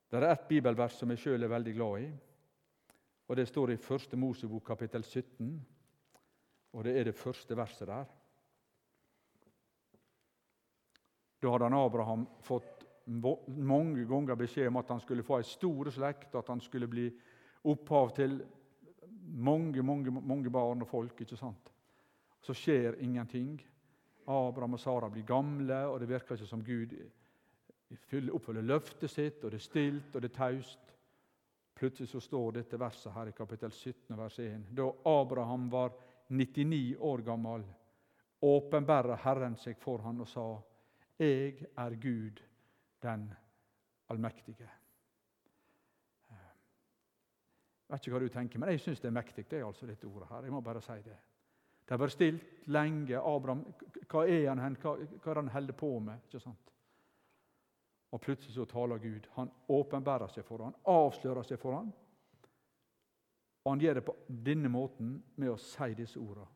Det 0.07 0.17
er 0.17 0.31
ett 0.31 0.47
bibelvers 0.47 0.97
som 0.97 1.11
jeg 1.11 1.21
sjøl 1.21 1.43
er 1.43 1.51
veldig 1.51 1.73
glad 1.75 2.01
i. 2.05 2.11
og 3.27 3.35
Det 3.35 3.47
står 3.47 3.71
i 3.71 3.77
1. 3.77 4.17
Mosebok 4.17 4.65
kapittel 4.65 5.03
17, 5.03 5.67
og 6.73 6.83
det 6.83 6.99
er 6.99 7.03
det 7.03 7.15
første 7.15 7.57
verset 7.57 7.87
der. 7.87 8.05
Da 11.41 11.51
hadde 11.51 11.67
han 11.69 11.77
Abraham 11.77 12.27
fått 12.41 12.85
mange 13.07 14.05
ganger 14.07 14.35
beskjed 14.35 14.67
om 14.67 14.79
at 14.81 14.89
han 14.89 14.99
skulle 14.99 15.23
få 15.23 15.37
ei 15.37 15.47
stor 15.47 15.91
slekt, 15.91 16.35
at 16.35 16.47
han 16.47 16.61
skulle 16.61 16.87
bli 16.87 17.11
opphav 17.67 18.15
til 18.15 18.39
mange, 19.27 19.83
mange, 19.83 20.11
mange 20.11 20.49
barn 20.49 20.81
og 20.81 20.87
folk. 20.87 21.21
ikke 21.21 21.37
sant? 21.37 21.71
Så 22.41 22.53
skjer 22.53 22.99
ingenting. 23.01 23.61
Abraham 24.27 24.73
og 24.73 24.79
Sara 24.79 25.09
blir 25.09 25.23
gamle, 25.23 25.85
og 25.87 25.99
det 25.99 26.09
virker 26.09 26.35
ikke 26.35 26.49
som 26.49 26.63
Gud 26.63 26.93
oppfyller 28.35 28.61
løftet 28.61 29.11
sitt, 29.11 29.43
og 29.43 29.51
det 29.51 29.61
er 29.61 29.63
stilt 29.63 30.15
og 30.15 30.21
det 30.21 30.31
er 30.31 30.35
taust. 30.35 30.93
Plutselig 31.77 32.09
så 32.09 32.19
står 32.19 32.57
dette 32.57 32.79
verset 32.79 33.13
her 33.13 33.29
i 33.29 33.35
kapittel 33.37 33.71
17, 33.71 34.17
vers 34.17 34.39
1. 34.39 34.65
Da 34.75 34.87
Abraham 35.05 35.69
var 35.71 35.93
99 36.27 36.97
år 36.99 37.21
gammel, 37.23 37.63
åpenbærer 38.41 39.21
Herren 39.23 39.55
seg 39.55 39.77
for 39.79 40.01
han 40.03 40.21
og 40.21 40.27
sa:" 40.27 40.47
Jeg 41.19 41.65
er 41.77 41.95
Gud, 41.95 42.41
den 43.01 43.33
allmektige. 44.09 44.69
Jeg 47.87 47.93
vet 47.93 48.07
ikke 48.07 48.17
hva 48.17 48.19
du 48.19 48.31
tenker, 48.31 48.59
men 48.59 48.69
jeg 48.73 48.81
syns 48.83 48.99
det 48.99 49.07
er 49.07 49.15
mektig, 49.15 49.45
det 49.47 49.59
er 49.61 49.65
altså 49.65 49.87
dette 49.87 50.07
ordet 50.07 50.27
her. 50.27 50.43
Jeg 50.43 50.51
må 50.51 50.59
bare 50.61 50.81
si 50.83 50.95
det. 51.05 51.15
Det 51.87 51.95
har 51.95 52.01
vært 52.01 52.15
stilt 52.17 52.65
lenge. 52.67 53.15
Abraham, 53.15 53.61
hva 54.11 54.25
er 54.27 54.49
han 54.49 54.59
hen? 54.59 54.75
Hva, 54.81 54.97
er 54.99 55.39
han 55.39 55.51
holder 55.53 55.77
på 55.79 55.91
med? 56.03 56.25
Ikke 56.27 56.41
sant? 56.43 56.73
Og 58.11 58.19
plutselig 58.23 58.57
så 58.57 58.65
taler 58.67 58.99
Gud. 58.99 59.29
Han 59.37 59.51
åpenbærer 59.71 60.27
seg 60.33 60.43
for 60.47 60.65
ham, 60.65 60.75
avslører 60.83 61.47
seg 61.47 61.61
for 61.61 61.77
ham. 61.77 61.93
Og 63.63 63.71
han 63.71 63.83
gjør 63.83 63.99
det 63.99 64.05
på 64.07 64.17
denne 64.27 64.71
måten 64.71 65.15
med 65.39 65.53
å 65.53 65.59
si 65.59 65.87
disse 65.95 66.19
ordene. 66.19 66.47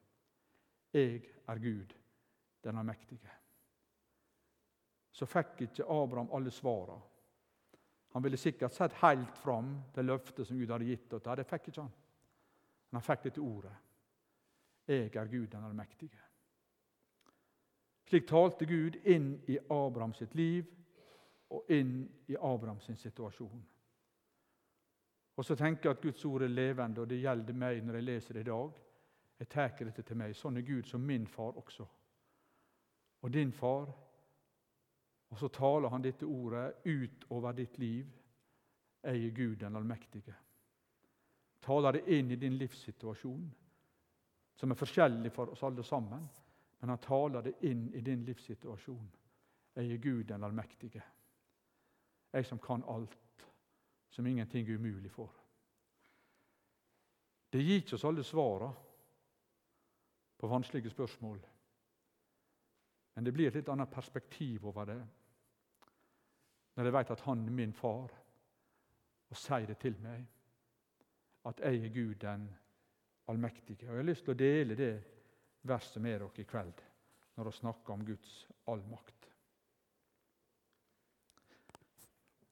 Jeg 0.92 1.22
er 1.48 1.64
Gud, 1.64 1.96
den 2.64 2.80
allmektige. 2.84 3.38
Så 5.16 5.28
fikk 5.28 5.64
ikke 5.70 5.88
Abraham 5.88 6.32
alle 6.36 6.52
svarene. 6.52 7.00
Han 8.12 8.24
ville 8.24 8.38
sikkert 8.38 8.74
sett 8.74 8.94
helt 8.94 9.38
fram 9.38 9.78
det 9.96 10.04
løftet 10.06 10.48
som 10.48 10.58
Gud 10.60 10.72
hadde 10.72 10.90
gitt. 10.90 11.14
Og 11.14 11.24
det 11.38 11.48
fikk 11.48 11.70
ikke 11.72 11.82
han. 11.82 11.94
Men 12.90 13.00
han 13.00 13.08
fikk 13.08 13.24
dette 13.30 13.42
ordet. 13.42 13.74
Jeg 14.88 15.16
er 15.16 15.32
Gud, 15.32 15.48
den 15.48 15.64
allmektige. 15.64 16.20
Slik 18.12 18.28
talte 18.28 18.66
Gud 18.68 18.98
inn 19.08 19.38
i 19.48 19.56
Abraham 19.72 20.14
sitt 20.14 20.34
liv 20.36 20.68
og 21.52 21.70
inn 21.72 22.02
i 22.28 22.36
Abraham 22.36 22.80
sin 22.84 22.98
situasjon. 23.00 23.62
Og 25.36 25.46
så 25.46 25.56
tenker 25.56 25.90
jeg 25.90 25.96
at 25.96 26.04
Guds 26.04 26.26
ord 26.26 26.44
er 26.44 26.52
levende, 26.52 27.02
og 27.02 27.10
det 27.10 27.22
gjelder 27.22 27.56
meg 27.56 27.84
når 27.86 27.98
jeg 27.98 28.04
leser 28.04 28.34
det 28.34 28.42
i 28.44 28.50
dag. 28.50 28.82
Jeg 29.40 29.50
tar 29.50 29.72
dette 29.80 30.04
til 30.06 30.20
meg. 30.20 30.36
Sånn 30.36 30.60
er 30.60 30.68
Gud 30.68 30.86
som 30.86 31.02
min 31.02 31.24
far 31.28 31.56
også. 31.58 31.88
Og 33.22 33.34
din 33.34 33.52
far. 33.52 33.88
Og 35.32 35.40
så 35.40 35.48
taler 35.48 35.90
han 35.90 36.04
dette 36.04 36.28
ordet 36.28 36.84
ut 36.86 37.26
over 37.30 37.56
ditt 37.56 37.78
liv. 37.80 38.08
Jeg 39.02 39.26
er 39.26 39.36
Gud 39.36 39.56
den 39.56 39.76
allmektige. 39.76 40.36
Taler 41.62 41.96
det 41.96 42.04
inn 42.12 42.32
i 42.32 42.40
din 42.42 42.58
livssituasjon, 42.58 43.46
som 44.56 44.72
er 44.72 44.80
forskjellig 44.80 45.32
for 45.32 45.54
oss 45.54 45.64
alle 45.64 45.84
sammen. 45.84 46.28
Men 46.82 46.90
han 46.90 47.02
taler 47.02 47.46
det 47.46 47.54
inn 47.70 47.88
i 47.94 48.02
din 48.02 48.26
livssituasjon. 48.26 49.12
Jeg 49.76 49.92
er 49.92 50.04
Gud 50.04 50.24
den 50.28 50.44
allmektige. 50.44 51.04
Jeg 52.34 52.46
som 52.46 52.60
kan 52.60 52.84
alt, 52.88 53.46
som 54.10 54.28
ingenting 54.28 54.68
er 54.68 54.76
umulig 54.76 55.12
for. 55.12 55.32
Det 57.52 57.64
gir 57.64 57.82
ikke 57.82 57.96
oss 57.96 58.06
alle 58.08 58.24
svara 58.24 58.72
på 60.38 60.48
vanskelige 60.48 60.92
spørsmål. 60.92 61.40
Men 63.16 63.26
det 63.26 63.34
blir 63.36 63.48
et 63.48 63.60
litt 63.60 63.70
annet 63.70 63.92
perspektiv 63.92 64.66
over 64.66 64.88
det 64.88 65.00
når 66.76 66.88
jeg 66.88 66.94
vet 66.94 67.12
at 67.12 67.24
han 67.28 67.46
er 67.48 67.56
min 67.56 67.74
far, 67.74 68.12
og 69.32 69.38
sier 69.38 69.68
det 69.68 69.78
til 69.80 69.96
meg, 70.04 70.26
at 71.48 71.60
jeg 71.60 71.86
er 71.86 71.94
Gud 71.96 72.16
den 72.22 72.50
allmektige. 73.28 73.90
Og 73.90 73.96
Jeg 73.96 74.04
har 74.04 74.10
lyst 74.10 74.26
til 74.26 74.36
å 74.36 74.40
dele 74.40 74.76
det 74.76 74.94
verset 75.64 76.02
med 76.02 76.20
dere 76.20 76.42
i 76.42 76.48
kveld 76.48 76.84
når 77.38 77.48
vi 77.48 77.52
snakker 77.58 77.94
om 77.94 78.06
Guds 78.06 78.34
allmakt. 78.68 79.28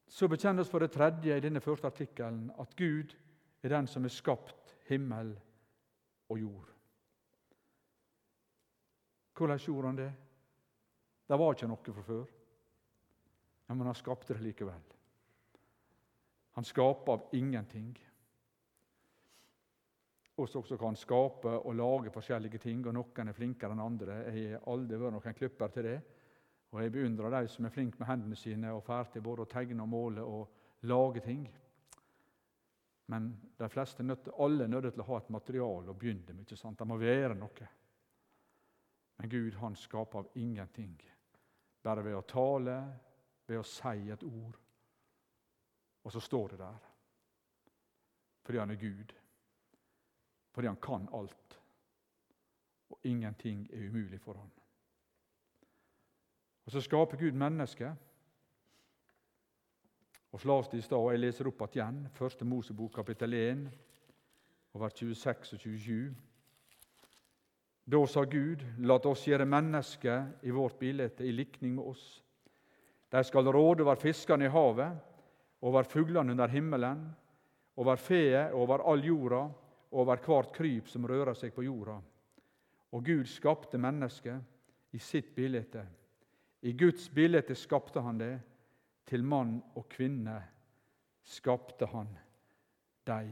Så 0.08 0.28
bekjennes 0.28 0.70
for 0.70 0.80
det 0.80 0.92
tredje 0.92 1.36
i 1.38 1.44
denne 1.44 1.62
første 1.62 1.88
artikkelen 1.88 2.50
at 2.60 2.76
Gud 2.76 3.14
er 3.64 3.76
den 3.76 3.88
som 3.88 4.04
har 4.04 4.14
skapt 4.14 4.76
himmel 4.88 5.36
og 6.30 6.40
jord. 6.40 6.74
Hvordan 9.38 9.60
gjorde 9.60 9.88
han 9.88 9.98
det? 9.98 10.12
Det 11.30 11.38
var 11.40 11.54
ikke 11.54 11.70
noe 11.70 11.94
fra 11.94 12.04
før. 12.04 12.39
Men 13.70 13.86
han 13.86 13.96
skapte 13.96 14.34
det 14.34 14.44
likevel. 14.44 14.82
Han 16.58 16.66
skaper 16.66 17.14
av 17.14 17.36
ingenting. 17.38 17.92
Oss 20.36 20.56
også 20.56 20.78
kan 20.80 20.96
skape 20.96 21.52
og 21.60 21.76
lage 21.76 22.12
forskjellige 22.12 22.62
ting, 22.64 22.82
og 22.88 22.96
noen 22.96 23.30
er 23.30 23.36
flinkere 23.38 23.76
enn 23.76 23.84
andre. 23.84 24.18
Jeg 24.30 24.56
har 24.56 24.66
aldri 24.72 24.98
vært 24.98 25.16
noen 25.18 25.38
klipper 25.38 25.74
til 25.76 25.86
det. 25.86 25.98
Og 26.70 26.82
jeg 26.84 26.94
beundrer 26.94 27.34
de 27.34 27.50
som 27.50 27.66
er 27.66 27.74
flinke 27.74 28.00
med 28.00 28.10
hendene 28.10 28.38
sine 28.38 28.72
og 28.74 28.84
får 28.86 29.14
til 29.14 29.26
både 29.26 29.46
å 29.46 29.50
tegne 29.50 29.84
og 29.86 29.92
måle 29.92 30.26
og 30.26 30.88
lage 30.90 31.24
ting. 31.26 31.44
Men 33.10 33.32
de 33.58 33.70
fleste 33.70 34.06
alle 34.06 34.66
er 34.66 34.70
nødt 34.70 34.94
til 34.94 35.02
å 35.02 35.08
ha 35.10 35.18
et 35.18 35.32
materiale 35.34 35.90
å 35.90 35.98
begynne 35.98 36.34
med. 36.34 36.44
ikke 36.46 36.58
sant? 36.58 36.78
Det 36.78 36.88
må 36.88 36.98
være 37.02 37.36
noe. 37.36 37.70
Men 39.18 39.30
Gud 39.30 39.58
han 39.60 39.76
skaper 39.76 40.20
av 40.20 40.38
ingenting. 40.38 40.96
Bare 41.84 42.04
ved 42.06 42.16
å 42.16 42.22
tale, 42.28 42.76
ved 43.50 43.60
å 43.60 43.66
si 43.68 44.12
et 44.14 44.24
ord. 44.24 44.58
Og 46.04 46.14
så 46.14 46.22
står 46.24 46.48
det 46.48 46.60
der. 46.60 46.86
Fordi 48.46 48.58
han 48.58 48.72
er 48.72 48.82
Gud. 48.82 49.14
Fordi 50.52 50.68
han 50.68 50.82
kan 50.82 51.10
alt. 51.14 51.60
Og 52.90 53.00
ingenting 53.04 53.68
er 53.74 53.90
umulig 53.90 54.22
for 54.22 54.34
han. 54.34 54.52
Og 56.66 56.72
Så 56.72 56.82
skaper 56.82 57.18
Gud 57.18 57.32
mennesket. 57.32 57.96
Og 60.32 60.40
slås 60.40 60.68
det 60.68 60.78
i 60.78 60.82
stad, 60.82 60.98
og 60.98 61.12
jeg 61.12 61.20
leser 61.20 61.48
opp 61.48 61.76
igjen, 61.76 62.08
Første 62.14 62.46
Mosebok 62.46 62.92
kapittel 62.94 63.34
1, 63.34 63.64
over 64.74 64.90
26 64.90 65.54
og 65.54 65.60
27. 65.60 66.16
Da 67.92 68.06
sa 68.06 68.24
Gud, 68.24 68.62
lat 68.78 69.06
oss 69.06 69.26
gjøre 69.26 69.46
mennesket 69.46 70.46
i 70.46 70.54
vårt 70.54 70.78
bilde, 70.80 71.10
i 71.20 71.32
likning 71.32 71.76
med 71.76 71.84
oss. 71.84 72.24
De 73.10 73.24
skal 73.26 73.50
råde 73.50 73.84
over 73.84 73.98
fiskene 73.98 74.46
i 74.46 74.54
havet, 74.54 74.98
over 75.66 75.84
fuglene 75.84 76.32
under 76.32 76.48
himmelen, 76.48 77.02
over 77.80 77.96
feet, 77.96 78.54
over 78.54 78.84
all 78.86 79.04
jorda, 79.04 79.48
over 79.92 80.22
hvert 80.22 80.54
kryp 80.54 80.88
som 80.88 81.08
rører 81.10 81.34
seg 81.38 81.54
på 81.56 81.66
jorda. 81.66 81.98
Og 82.94 83.06
Gud 83.06 83.26
skapte 83.30 83.78
mennesket 83.82 84.94
i 84.94 85.00
sitt 85.02 85.34
bilde. 85.36 85.86
I 86.62 86.74
Guds 86.74 87.10
bilde 87.10 87.56
skapte 87.56 88.02
han 88.02 88.18
det. 88.22 88.36
Til 89.10 89.24
mann 89.26 89.56
og 89.74 89.88
kvinne 89.90 90.36
skapte 91.26 91.88
han 91.90 92.12
deg. 93.10 93.32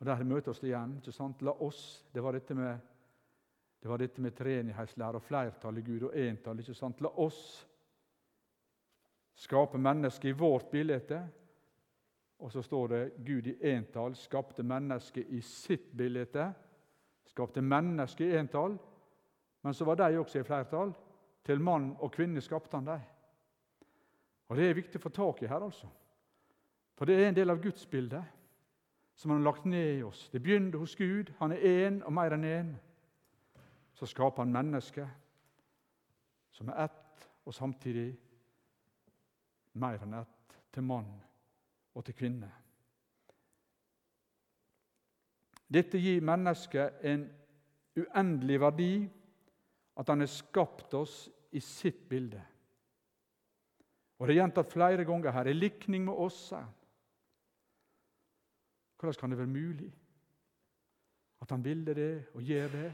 Og 0.00 0.06
Der 0.06 0.24
møter 0.24 0.50
vi 0.50 0.52
oss 0.52 0.62
igjen. 0.64 0.96
ikke 0.98 1.12
sant? 1.12 1.42
La 1.42 1.52
oss 1.52 2.04
Det 2.12 2.22
var 2.22 2.32
dette 2.32 2.54
med, 2.54 2.78
det 3.80 3.88
var 3.88 3.98
dette 3.98 4.20
med 4.20 4.36
treenighetslære 4.36 5.16
og 5.16 5.22
flertall 5.24 5.78
i 5.78 5.82
Gud 5.82 6.02
og 6.02 6.16
entall. 6.16 6.58
ikke 6.60 6.74
sant? 6.74 7.00
La 7.00 7.08
oss 7.08 7.66
skape 9.40 9.78
mennesket 9.78 10.28
i 10.28 10.36
vårt 10.36 10.70
bilde. 10.70 11.20
Og 12.40 12.52
så 12.52 12.62
står 12.62 12.88
det 12.88 13.12
Gud 13.26 13.46
i 13.46 13.56
entall 13.72 14.16
skapte 14.16 14.62
mennesket 14.62 15.28
i 15.28 15.40
sitt 15.40 15.90
bilde. 15.96 16.52
Skapte 17.24 17.62
mennesket 17.62 18.26
i 18.26 18.36
entall, 18.36 18.78
men 19.62 19.74
så 19.74 19.84
var 19.84 19.94
de 19.94 20.18
også 20.18 20.40
i 20.40 20.44
flertall. 20.44 20.92
Til 21.44 21.60
mann 21.60 21.94
og 22.00 22.12
kvinne 22.12 22.40
skapte 22.40 22.76
han 22.76 22.86
dem. 22.86 23.00
Og 24.48 24.56
Det 24.56 24.68
er 24.68 24.74
viktig 24.74 24.98
å 24.98 25.02
få 25.02 25.08
tak 25.08 25.42
i 25.42 25.46
her, 25.46 25.62
altså. 25.62 25.86
For 26.98 27.04
det 27.04 27.16
er 27.16 27.28
en 27.28 27.36
del 27.36 27.50
av 27.50 27.62
Guds 27.62 27.86
bilde 27.86 28.20
som 29.14 29.30
han 29.30 29.40
har 29.40 29.52
lagt 29.52 29.64
ned 29.64 29.98
i 29.98 30.02
oss. 30.02 30.28
Det 30.32 30.42
begynte 30.42 30.78
hos 30.78 30.96
Gud. 30.96 31.32
Han 31.38 31.52
er 31.52 31.88
én 31.88 32.02
og 32.04 32.12
mer 32.12 32.34
enn 32.34 32.44
én. 32.44 32.72
Så 33.94 34.06
skaper 34.06 34.42
han 34.42 34.52
mennesket 34.52 35.08
som 36.50 36.68
er 36.68 36.84
ett, 36.84 37.28
og 37.46 37.54
samtidig 37.54 38.10
mer 39.80 40.02
enn 40.02 40.18
ett, 40.20 40.56
til 40.70 40.84
mann 40.86 41.08
og 41.94 42.04
til 42.06 42.14
kvinne. 42.14 42.50
Dette 45.70 45.98
gir 46.02 46.22
mennesket 46.26 47.02
en 47.06 47.24
uendelig 47.98 48.60
verdi, 48.60 48.92
at 50.00 50.08
han 50.10 50.22
har 50.22 50.30
skapt 50.30 50.94
oss 50.98 51.28
i 51.52 51.60
sitt 51.62 52.08
bilde. 52.08 52.40
Og 54.18 54.26
Det 54.26 54.34
er 54.34 54.42
gjentatt 54.42 54.72
flere 54.72 55.04
ganger 55.04 55.32
her. 55.32 55.48
I 55.48 55.56
likning 55.56 56.04
med 56.04 56.14
oss. 56.14 56.52
Hvordan 59.00 59.20
kan 59.20 59.30
det 59.30 59.38
være 59.38 59.48
mulig 59.48 59.92
at 61.40 61.50
han 61.50 61.64
ville 61.64 61.94
det 61.94 62.26
og 62.34 62.42
gjør 62.42 62.68
det? 62.68 62.90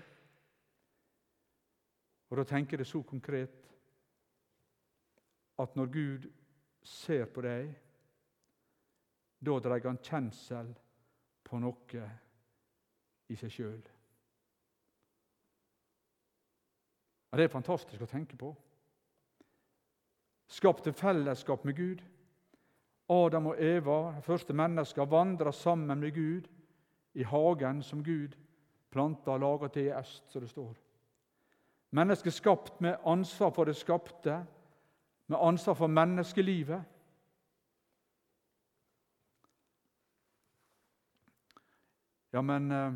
Og 2.31 2.37
Da 2.37 2.45
tenker 2.45 2.77
jeg 2.77 2.79
det 2.79 2.87
så 2.87 3.03
konkret 3.03 3.67
at 5.59 5.77
når 5.77 5.87
Gud 5.87 6.31
ser 6.83 7.25
på 7.25 7.41
deg, 7.41 7.71
da 9.41 9.59
dreier 9.61 9.89
han 9.89 10.03
kjensel 10.03 10.73
på 11.45 11.61
noe 11.63 12.09
i 13.29 13.37
seg 13.37 13.53
sjøl. 13.53 13.83
Det 17.37 17.45
er 17.45 17.53
fantastisk 17.53 18.01
å 18.01 18.09
tenke 18.09 18.37
på. 18.41 18.49
Skapte 20.49 20.93
fellesskap 20.97 21.67
med 21.69 21.77
Gud. 21.77 22.03
Adam 23.13 23.51
og 23.53 23.61
Eva, 23.61 23.99
de 24.17 24.23
første 24.25 24.55
mennesker, 24.57 25.05
vandra 25.05 25.53
sammen 25.53 26.01
med 26.01 26.15
Gud 26.15 26.49
i 27.15 27.27
hagen 27.29 27.83
som 27.83 28.03
Gud 28.05 28.35
planta 28.91 29.37
og 29.37 29.41
laga 29.41 29.69
til 29.69 29.91
i 29.91 29.95
øst, 29.95 30.25
som 30.33 30.41
det 30.41 30.51
står. 30.51 30.86
Mennesket 31.91 32.35
skapt 32.35 32.81
med 32.81 32.99
ansvar 33.05 33.51
for 33.51 33.65
det 33.65 33.77
skapte, 33.77 34.47
med 35.27 35.39
ansvar 35.39 35.75
for 35.75 35.87
menneskelivet. 35.87 36.83
Ja, 42.31 42.43
men 42.43 42.73
eh, 42.73 42.93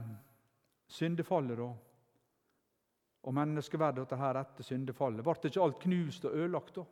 syndefallet, 0.86 1.58
da? 1.58 1.68
Og 3.20 3.34
menneskeverdet 3.34 4.02
dette 4.02 4.16
her 4.16 4.38
etter 4.40 4.64
syndefallet? 4.64 5.24
Ble 5.24 5.50
ikke 5.50 5.62
alt 5.64 5.78
knust 5.82 6.24
og 6.28 6.36
ødelagt 6.36 6.74
da? 6.76 6.84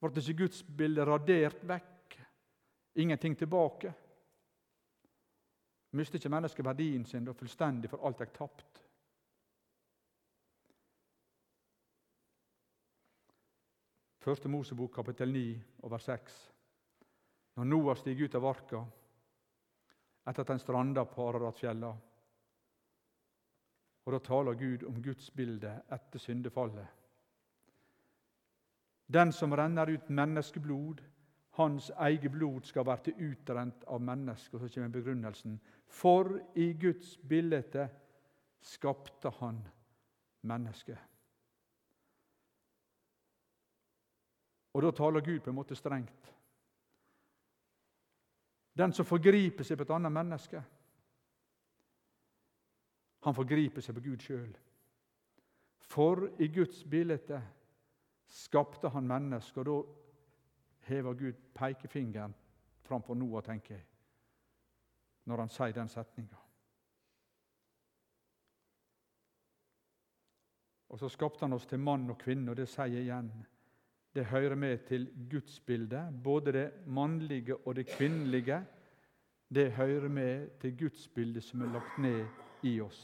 Ble 0.00 0.22
ikke 0.22 0.38
Guds 0.42 0.62
bilde 0.62 1.04
radert 1.08 1.62
vekk? 1.68 2.18
Ingenting 2.96 3.36
tilbake? 3.36 3.92
Mistet 5.96 6.20
ikke 6.20 6.32
mennesket 6.32 6.64
verdien 6.64 7.04
sin 7.08 7.24
da 7.24 7.32
fullstendig 7.36 7.90
for 7.92 8.04
alt 8.04 8.20
jeg 8.20 8.32
tapt? 8.36 8.85
Første 14.26 14.48
Mosebok, 14.48 14.90
kapittel 14.90 15.30
9, 15.32 15.62
over 15.86 15.98
6. 16.02 16.54
Når 17.56 17.64
Noah 17.64 17.94
stiger 17.96 18.26
ut 18.26 18.34
av 18.34 18.46
arka 18.50 18.80
etter 20.26 20.42
at 20.42 20.50
han 20.50 20.58
stranda 20.58 21.04
på 21.06 21.28
Araratfjella. 21.28 21.92
Og 24.02 24.12
Da 24.16 24.18
taler 24.26 24.58
Gud 24.58 24.82
om 24.90 24.98
Guds 25.02 25.30
bilde 25.30 25.76
etter 25.94 26.18
syndefallet. 26.18 26.90
Den 29.06 29.30
som 29.32 29.54
renner 29.54 29.94
ut 29.94 30.10
menneskeblod, 30.10 31.06
hans 31.62 31.92
eget 31.94 32.32
blod 32.32 32.66
skal 32.66 32.86
være 32.86 33.04
til 33.04 33.30
utrent 33.30 33.84
av 33.86 34.02
mennesker. 34.02 34.58
Så 34.58 34.74
kommer 34.74 34.88
begrunnelsen. 34.88 35.60
For 35.86 36.40
i 36.54 36.72
Guds 36.72 37.16
bilde 37.16 37.88
skapte 38.60 39.30
han 39.38 39.68
mennesket. 40.42 40.98
Og 44.76 44.82
da 44.82 44.90
taler 44.92 45.24
Gud 45.24 45.40
på 45.40 45.50
en 45.50 45.56
måte 45.56 45.76
strengt. 45.76 46.32
Den 48.76 48.92
som 48.92 49.08
forgriper 49.08 49.64
seg 49.64 49.78
på 49.80 49.86
et 49.86 49.92
annet 49.96 50.12
menneske, 50.12 50.60
han 53.24 53.34
forgriper 53.34 53.80
seg 53.80 53.96
på 53.96 54.04
Gud 54.04 54.20
sjøl. 54.20 54.52
For 55.80 56.26
i 56.44 56.50
Guds 56.52 56.84
bilde 56.84 57.40
skapte 58.28 58.92
han 58.92 59.08
mennesket, 59.08 59.64
og 59.64 59.66
da 59.70 60.90
hever 60.90 61.16
Gud 61.24 61.40
pekefingeren 61.56 62.36
framfor 62.84 63.16
Noah, 63.16 63.42
tenker 63.42 63.78
jeg, 63.78 63.84
når 65.24 65.46
han 65.46 65.56
sier 65.56 65.72
den 65.72 65.88
setninga. 65.88 66.44
Og 70.92 71.00
så 71.00 71.08
skapte 71.08 71.48
han 71.48 71.56
oss 71.56 71.66
til 71.66 71.80
mann 71.80 72.10
og 72.12 72.20
kvinne, 72.20 72.52
og 72.52 72.60
det 72.60 72.68
sier 72.68 72.92
jeg 72.92 73.08
igjen. 73.08 73.32
Det 74.16 74.24
hører 74.24 74.54
med 74.56 74.78
til 74.88 75.10
gudsbildet. 75.30 76.22
Både 76.24 76.52
det 76.52 76.70
mannlige 76.86 77.56
og 77.56 77.74
det 77.76 77.86
kvinnelige. 77.86 78.62
Det 79.54 79.72
hører 79.72 80.08
med 80.08 80.48
til 80.60 80.78
gudsbildet 80.78 81.44
som 81.44 81.60
er 81.62 81.72
lagt 81.74 81.98
ned 81.98 82.24
i 82.62 82.80
oss. 82.80 83.02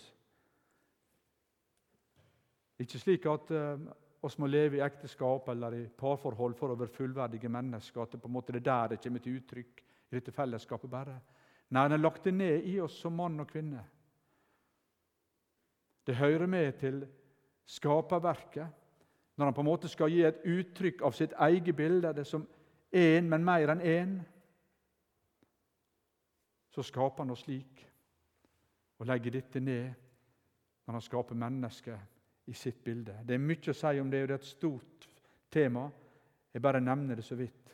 Ikke 2.81 2.98
slik 2.98 3.29
at 3.29 3.53
uh, 3.53 3.85
oss 4.25 4.38
må 4.40 4.48
leve 4.48 4.81
i 4.81 4.83
ekteskap 4.83 5.48
eller 5.53 5.77
i 5.77 5.85
parforhold 5.98 6.57
for 6.57 6.72
å 6.72 6.79
være 6.81 6.96
fullverdige 6.96 7.53
mennesker. 7.53 8.03
At 8.03 8.16
det 8.16 8.22
på 8.22 8.31
en 8.31 8.37
måte 8.40 8.57
er 8.57 8.64
der 8.64 8.94
det 8.94 9.03
kommer 9.05 9.20
til 9.20 9.37
uttrykk 9.42 9.85
i 9.85 10.16
dette 10.16 10.33
fellesskapet 10.33 10.90
bare. 10.90 11.20
Nei, 11.72 11.88
den 11.88 11.98
er 11.98 12.07
lagt 12.07 12.25
det 12.25 12.33
ned 12.35 12.68
i 12.72 12.79
oss 12.81 12.96
som 13.05 13.20
mann 13.20 13.40
og 13.44 13.53
kvinne. 13.53 13.85
Det 16.09 16.16
hører 16.16 16.48
med 16.48 16.72
til 16.81 17.05
skaperverket. 17.68 18.81
Når 19.37 19.45
han 19.49 19.55
på 19.55 19.61
en 19.64 19.71
måte 19.71 19.88
skal 19.88 20.12
gi 20.12 20.23
et 20.27 20.42
uttrykk 20.45 21.03
av 21.03 21.16
sitt 21.16 21.33
eget 21.40 21.77
bilde, 21.77 22.12
det 22.12 22.27
som 22.29 22.45
én, 22.92 23.29
men 23.29 23.45
mer 23.45 23.73
enn 23.73 23.81
én, 23.81 24.18
så 26.73 26.85
skaper 26.85 27.25
han 27.25 27.33
oss 27.33 27.45
slik 27.45 27.83
og 29.01 29.09
legger 29.09 29.35
dette 29.35 29.61
ned 29.61 29.88
når 30.87 30.97
han 30.97 31.05
skaper 31.05 31.38
mennesket 31.38 32.49
i 32.49 32.55
sitt 32.57 32.81
bilde. 32.85 33.16
Det 33.25 33.37
er 33.37 33.42
mye 33.42 33.73
å 33.73 33.77
si 33.77 34.01
om 34.01 34.11
det, 34.11 34.23
og 34.23 34.29
det 34.29 34.37
er 34.37 34.40
et 34.40 34.49
stort 34.49 35.09
tema. 35.53 35.87
Jeg 36.53 36.62
bare 36.64 36.81
nevner 36.81 37.16
det 37.16 37.25
så 37.25 37.37
vidt. 37.38 37.73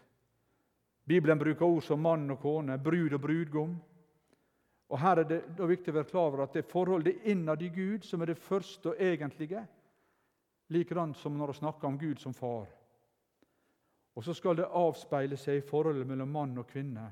Bibelen 1.09 1.39
bruker 1.41 1.65
ord 1.65 1.83
som 1.87 2.03
mann 2.05 2.29
og 2.31 2.41
kone, 2.43 2.77
brud 2.79 3.15
og 3.17 3.23
brudgom. 3.23 3.79
Og 4.89 5.01
Her 5.01 5.23
er 5.23 5.29
det 5.29 5.69
viktig 5.71 5.93
å 5.93 5.99
være 5.99 6.11
klar 6.11 6.29
over 6.29 6.45
at 6.45 6.55
det 6.57 6.65
er 6.65 6.71
forholdet 6.71 7.27
innad 7.29 7.63
i 7.65 7.71
Gud 7.73 8.05
som 8.05 8.23
er 8.23 8.33
det 8.33 8.41
første 8.41 8.93
og 8.93 9.01
egentlige, 9.01 9.65
likedan 10.69 11.15
som 11.15 11.39
når 11.39 11.53
vi 11.53 11.59
snakker 11.59 11.89
om 11.89 11.99
Gud 11.99 12.19
som 12.19 12.35
far. 12.35 12.67
Og 14.15 14.25
så 14.25 14.35
skal 14.35 14.57
det 14.59 14.67
avspeile 14.75 15.37
seg 15.39 15.61
i 15.61 15.67
forholdet 15.67 16.07
mellom 16.07 16.33
mann 16.35 16.59
og 16.59 16.67
kvinne, 16.67 17.07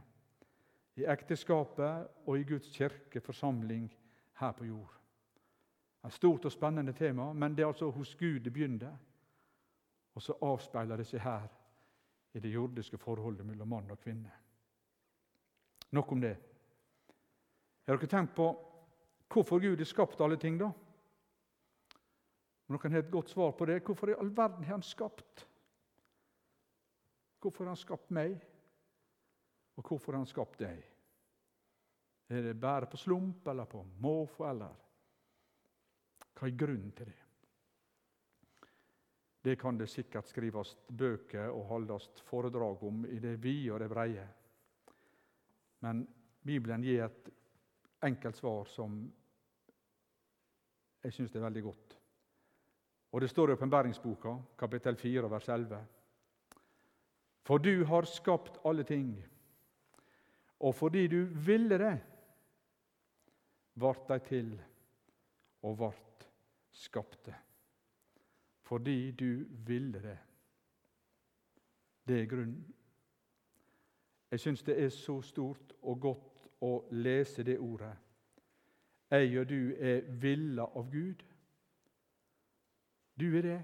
i 0.96 1.04
ekteskapet 1.04 2.26
og 2.26 2.38
i 2.38 2.46
Guds 2.48 2.70
kirke, 2.72 3.20
forsamling 3.20 3.90
her 4.40 4.52
på 4.52 4.64
jord. 4.64 4.94
Et 6.06 6.12
stort 6.12 6.44
og 6.44 6.52
spennende 6.52 6.92
tema, 6.92 7.32
men 7.32 7.54
det 7.54 7.62
er 7.62 7.68
altså 7.68 7.90
hos 7.90 8.14
Gud 8.14 8.40
det 8.40 8.52
begynner. 8.52 8.96
Og 10.14 10.22
så 10.22 10.36
avspeiler 10.42 10.96
det 10.96 11.06
seg 11.06 11.20
her 11.20 11.48
i 12.34 12.40
det 12.40 12.52
jordiske 12.52 12.98
forholdet 12.98 13.46
mellom 13.46 13.68
mann 13.68 13.90
og 13.90 14.00
kvinne. 14.00 14.32
Nok 15.92 16.12
om 16.12 16.20
det. 16.20 16.36
Har 17.86 17.96
dere 17.96 18.10
tenkt 18.10 18.34
på 18.34 18.48
hvorfor 19.32 19.60
Gud 19.60 19.76
har 19.76 19.88
skapt 19.88 20.20
alle 20.20 20.36
ting, 20.36 20.58
da? 20.58 20.70
Dere 22.66 22.90
har 22.90 22.98
et 22.98 23.10
godt 23.10 23.30
svar 23.30 23.52
på 23.54 23.66
det, 23.68 23.82
hvorfor 23.86 24.10
i 24.10 24.16
all 24.18 24.32
verden 24.34 24.64
har 24.64 24.74
Han 24.74 24.82
skapt? 24.82 25.46
Hvorfor 27.40 27.64
har 27.64 27.74
Han 27.74 27.78
skapt 27.78 28.10
meg, 28.10 28.34
og 29.76 29.86
hvorfor 29.86 30.12
har 30.12 30.24
Han 30.24 30.30
skapt 30.30 30.58
deg? 30.60 30.82
Er 32.28 32.42
det 32.42 32.56
bare 32.60 32.88
på 32.90 32.98
slump 32.98 33.46
eller 33.46 33.68
på 33.70 33.84
måfå, 34.02 34.48
eller 34.50 34.74
hva 36.36 36.48
er 36.48 36.58
grunnen 36.58 36.90
til 36.92 37.06
det? 37.06 37.22
Det 39.46 39.54
kan 39.60 39.78
det 39.78 39.86
sikkert 39.86 40.26
skrives 40.26 40.72
bøker 40.90 41.52
og 41.54 41.68
holdes 41.68 42.08
foredrag 42.26 42.82
om 42.82 43.04
i 43.06 43.20
det 43.22 43.36
vide 43.38 43.70
og 43.76 43.78
det 43.80 43.88
breie. 43.92 44.24
Men 45.86 46.02
Bibelen 46.42 46.82
gir 46.82 47.04
et 47.04 47.28
enkelt 48.02 48.36
svar 48.36 48.66
som 48.66 48.98
jeg 51.04 51.14
syns 51.14 51.36
er 51.36 51.46
veldig 51.46 51.62
godt. 51.62 51.95
Og 53.16 53.20
Det 53.20 53.30
står 53.30 53.48
i 53.48 53.52
Åpenbæringsboka, 53.52 54.28
kapittel 54.58 54.96
4, 54.96 55.30
vers 55.30 55.48
11. 55.48 55.86
For 57.42 57.58
du 57.58 57.84
har 57.84 58.02
skapt 58.04 58.58
alle 58.64 58.82
ting, 58.84 59.24
og 60.60 60.74
fordi 60.74 61.06
du 61.06 61.24
ville 61.24 61.78
det, 61.78 62.00
vart 63.74 64.08
de 64.08 64.18
til 64.18 64.62
og 65.62 65.78
vart 65.78 66.28
skapte. 66.72 67.34
Fordi 68.62 69.10
du 69.10 69.44
ville 69.66 70.02
det. 70.02 70.18
Det 72.08 72.20
er 72.22 72.26
grunnen. 72.26 72.74
Jeg 74.30 74.40
syns 74.40 74.62
det 74.62 74.82
er 74.84 74.88
så 74.88 75.22
stort 75.22 75.72
og 75.82 76.00
godt 76.00 76.50
å 76.60 76.84
lese 76.90 77.42
det 77.42 77.58
ordet. 77.58 77.96
Jeg 79.10 79.40
og 79.40 79.48
du 79.48 79.72
er 79.78 80.00
villa 80.20 80.68
av 80.76 80.92
Gud. 80.92 81.24
Du 83.20 83.36
er 83.36 83.42
det. 83.42 83.60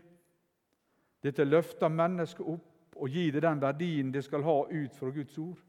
Dette 1.22 1.44
løfter 1.44 1.92
mennesket 1.92 2.46
opp 2.46 2.96
og 2.96 3.08
gir 3.08 3.32
det 3.32 3.44
den 3.44 3.60
verdien 3.62 4.10
det 4.12 4.24
skal 4.24 4.44
ha 4.44 4.56
ut 4.68 4.96
fra 4.96 5.10
Guds 5.10 5.38
ord. 5.38 5.60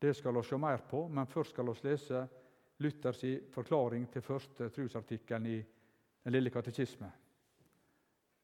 Det 0.00 0.12
skal 0.16 0.36
vi 0.36 0.42
se 0.44 0.58
mer 0.60 0.82
på, 0.90 1.08
men 1.08 1.26
først 1.26 1.54
skal 1.54 1.70
vi 1.70 1.88
lese 1.88 2.26
Luthers 2.78 3.22
forklaring 3.54 4.06
til 4.12 4.22
første 4.22 4.68
trosartikkelen 4.68 5.46
i 5.46 5.62
Den 6.24 6.32
lille 6.32 6.50
katekisme. 6.50 7.10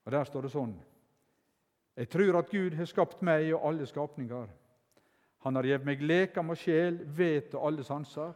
Og 0.04 0.12
Der 0.12 0.24
står 0.24 0.42
det 0.42 0.50
sånn 0.50 0.74
Jeg 1.96 2.09
tror 2.09 2.38
at 2.38 2.50
Gud 2.50 2.74
har 2.74 2.85
skapt 2.85 3.22
meg 3.22 3.54
og 3.54 3.68
alle 3.68 3.87
skapninger. 3.87 4.48
Han 5.38 5.56
har 5.56 5.64
gitt 5.64 5.85
meg 5.85 6.02
lekam 6.02 6.50
og 6.50 6.56
sjel, 6.56 6.98
vet 7.16 7.54
og 7.54 7.66
alle 7.66 7.85
sanser. 7.85 8.33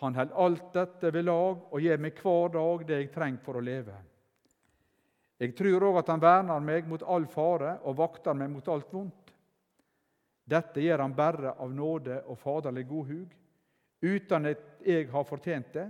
Han 0.00 0.14
held 0.14 0.32
alt 0.32 0.72
dette 0.72 1.10
ved 1.12 1.26
lag 1.26 1.66
og 1.70 1.80
gir 1.82 1.98
meg 2.00 2.20
hver 2.22 2.54
dag 2.54 2.86
det 2.88 3.00
jeg 3.02 3.12
trenger 3.14 3.44
for 3.44 3.58
å 3.58 3.64
leve. 3.64 3.96
Jeg 5.40 5.54
tror 5.56 5.86
òg 5.88 5.98
at 6.02 6.10
han 6.12 6.20
verner 6.20 6.60
meg 6.60 6.88
mot 6.88 7.02
all 7.02 7.26
fare 7.28 7.78
og 7.88 7.96
vakter 7.96 8.36
meg 8.36 8.50
mot 8.52 8.66
alt 8.68 8.92
vondt. 8.92 9.32
Dette 10.50 10.82
gjør 10.82 11.04
han 11.04 11.14
berre 11.16 11.54
av 11.62 11.72
nåde 11.72 12.22
og 12.26 12.38
faderlig 12.40 12.86
godhug 12.88 13.36
uten 14.00 14.48
at 14.50 14.84
jeg 14.84 15.08
har 15.12 15.24
fortjent 15.28 15.72
det. 15.76 15.86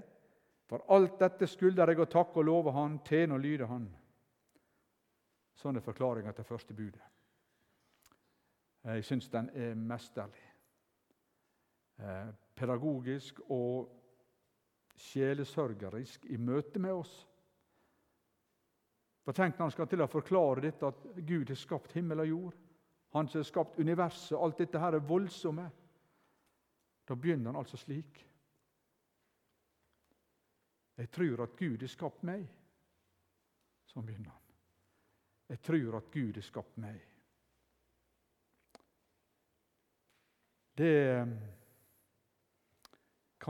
For 0.70 0.84
alt 0.94 1.18
dette 1.18 1.48
skulder 1.50 1.90
jeg 1.90 1.98
å 1.98 2.10
takke 2.10 2.38
og 2.38 2.46
love 2.46 2.74
Han, 2.76 3.00
tjene 3.06 3.34
og 3.34 3.42
lyde 3.42 3.66
Han. 3.66 3.88
Sånn 5.58 5.76
er 5.76 5.84
forklaringa 5.84 6.32
til 6.32 6.46
første 6.46 6.74
budet. 6.74 7.02
Jeg 8.86 9.04
syns 9.04 9.28
den 9.28 9.50
er 9.50 9.74
mesterlig. 9.74 10.46
Pedagogisk 12.61 13.40
og 13.49 13.88
sjelesørgerisk 15.01 16.27
i 16.29 16.37
møte 16.37 16.81
med 16.83 16.92
oss. 16.92 17.12
For 19.25 19.37
Tenk 19.37 19.57
når 19.57 19.68
han 19.68 19.75
skal 19.75 19.88
til 19.88 20.03
å 20.05 20.11
forklare 20.11 20.64
dette 20.64 20.88
at 20.88 21.05
Gud 21.16 21.49
har 21.49 21.59
skapt 21.59 21.94
himmel 21.96 22.25
og 22.25 22.29
jord. 22.29 22.59
Han 23.16 23.29
som 23.29 23.40
har 23.40 23.49
skapt 23.49 23.79
universet. 23.81 24.37
Alt 24.38 24.61
dette 24.61 24.81
her 24.81 24.96
er 24.96 25.07
voldsomme. 25.07 25.66
Da 27.09 27.16
begynner 27.16 27.51
han 27.51 27.61
altså 27.61 27.81
slik. 27.81 28.20
Jeg 31.01 31.11
tror 31.11 31.44
at 31.46 31.57
Gud 31.57 31.81
har 31.81 31.90
skapt 31.90 32.27
meg. 32.29 32.44
Sånn 33.88 34.05
begynner 34.07 34.35
han. 34.35 34.59
Jeg 35.51 35.62
tror 35.66 35.96
at 35.99 36.11
Gud 36.12 36.37
har 36.38 36.46
skapt 36.46 36.77
meg. 36.79 37.01
Det 40.79 40.92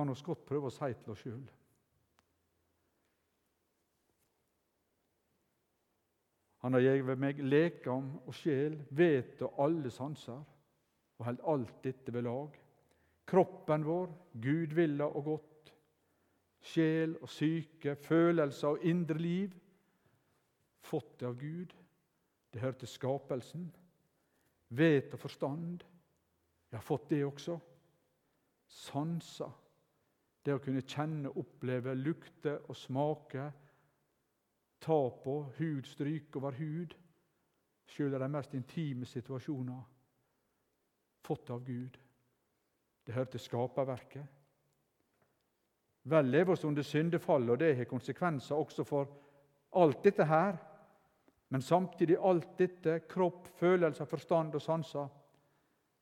kan 0.00 0.14
vi 0.14 0.26
godt 0.26 0.46
prøve 0.48 0.70
å 0.70 0.74
si 0.74 0.92
til 1.02 1.12
oss 1.14 1.24
sjøl. 1.24 1.42
Han 6.60 6.76
har 6.76 6.84
gitt 6.84 7.20
meg 7.20 7.38
lekam 7.44 8.10
og 8.26 8.34
sjel, 8.36 8.76
vet 8.90 9.40
og 9.46 9.62
alle 9.64 9.92
sanser, 9.92 10.42
og 11.20 11.24
held 11.28 11.46
alt 11.48 11.78
dette 11.84 12.12
ved 12.12 12.28
lag 12.28 12.58
kroppen 13.30 13.84
vår, 13.86 14.10
gudvilla 14.42 15.06
og 15.06 15.24
godt, 15.24 15.72
sjel 16.60 17.14
og 17.22 17.30
syke, 17.30 17.94
følelser 18.02 18.74
og 18.74 18.86
indre 18.86 19.18
liv, 19.18 19.54
fått 20.82 21.20
det 21.20 21.28
av 21.28 21.38
Gud, 21.38 21.76
Det 22.50 22.60
hører 22.60 22.78
til 22.80 22.88
skapelsen. 22.88 23.76
Vet 24.68 25.12
og 25.14 25.20
forstand. 25.20 25.84
Jeg 26.70 26.78
har 26.78 26.82
fått 26.82 27.10
det 27.10 27.20
også. 27.24 27.58
Sanser. 28.66 29.52
Det 30.44 30.54
å 30.56 30.62
kunne 30.62 30.82
kjenne, 30.86 31.32
oppleve, 31.36 31.94
lukte 31.94 32.56
og 32.68 32.76
smake. 32.76 33.46
Ta 34.80 35.00
på, 35.24 35.36
hud 35.58 35.88
stryke 35.88 36.40
over 36.40 36.56
hud. 36.56 36.94
Selv 37.90 38.16
i 38.16 38.22
de 38.22 38.28
mest 38.32 38.54
intime 38.56 39.06
situasjoner. 39.06 39.82
Fått 41.26 41.50
av 41.50 41.64
Gud. 41.66 41.98
Det 43.04 43.14
hører 43.14 43.32
til 43.32 43.42
skaperverket. 43.44 44.36
Vel 46.02 46.30
lever 46.32 46.52
oss 46.52 46.64
under 46.64 46.82
syndefallet, 46.82 47.50
og 47.50 47.58
det 47.60 47.74
har 47.76 47.88
konsekvenser 47.90 48.56
også 48.56 48.84
for 48.88 49.10
alt 49.76 50.04
dette 50.04 50.24
her. 50.24 50.56
Men 51.50 51.62
samtidig 51.62 52.16
alt 52.16 52.54
dette, 52.58 53.00
kropp, 53.10 53.48
følelser, 53.58 54.04
forstand 54.04 54.54
og 54.54 54.62
sanser, 54.62 55.08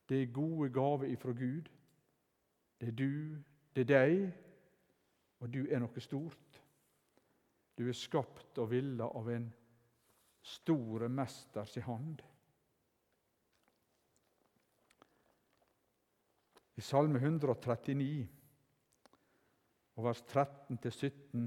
det 0.08 0.22
er 0.22 0.32
gode 0.32 0.70
gaver 0.72 1.08
ifra 1.08 1.32
Gud. 1.32 1.68
Det 2.80 2.88
er 2.88 2.92
du, 2.92 3.42
det 3.78 3.94
er 3.94 4.08
deg, 4.08 4.22
og 5.38 5.50
du 5.54 5.60
er 5.70 5.78
noe 5.78 6.02
stort. 6.02 6.56
Du 7.78 7.84
er 7.86 7.94
skapt 7.94 8.58
og 8.58 8.72
villa 8.72 9.06
av 9.06 9.28
en 9.30 9.46
store 10.42 11.06
mesters 11.12 11.76
hand. 11.86 12.24
I 16.78 16.82
Salme 16.82 17.20
139 17.22 18.26
og 19.98 20.04
vers 20.06 20.24
13-17, 20.26 21.46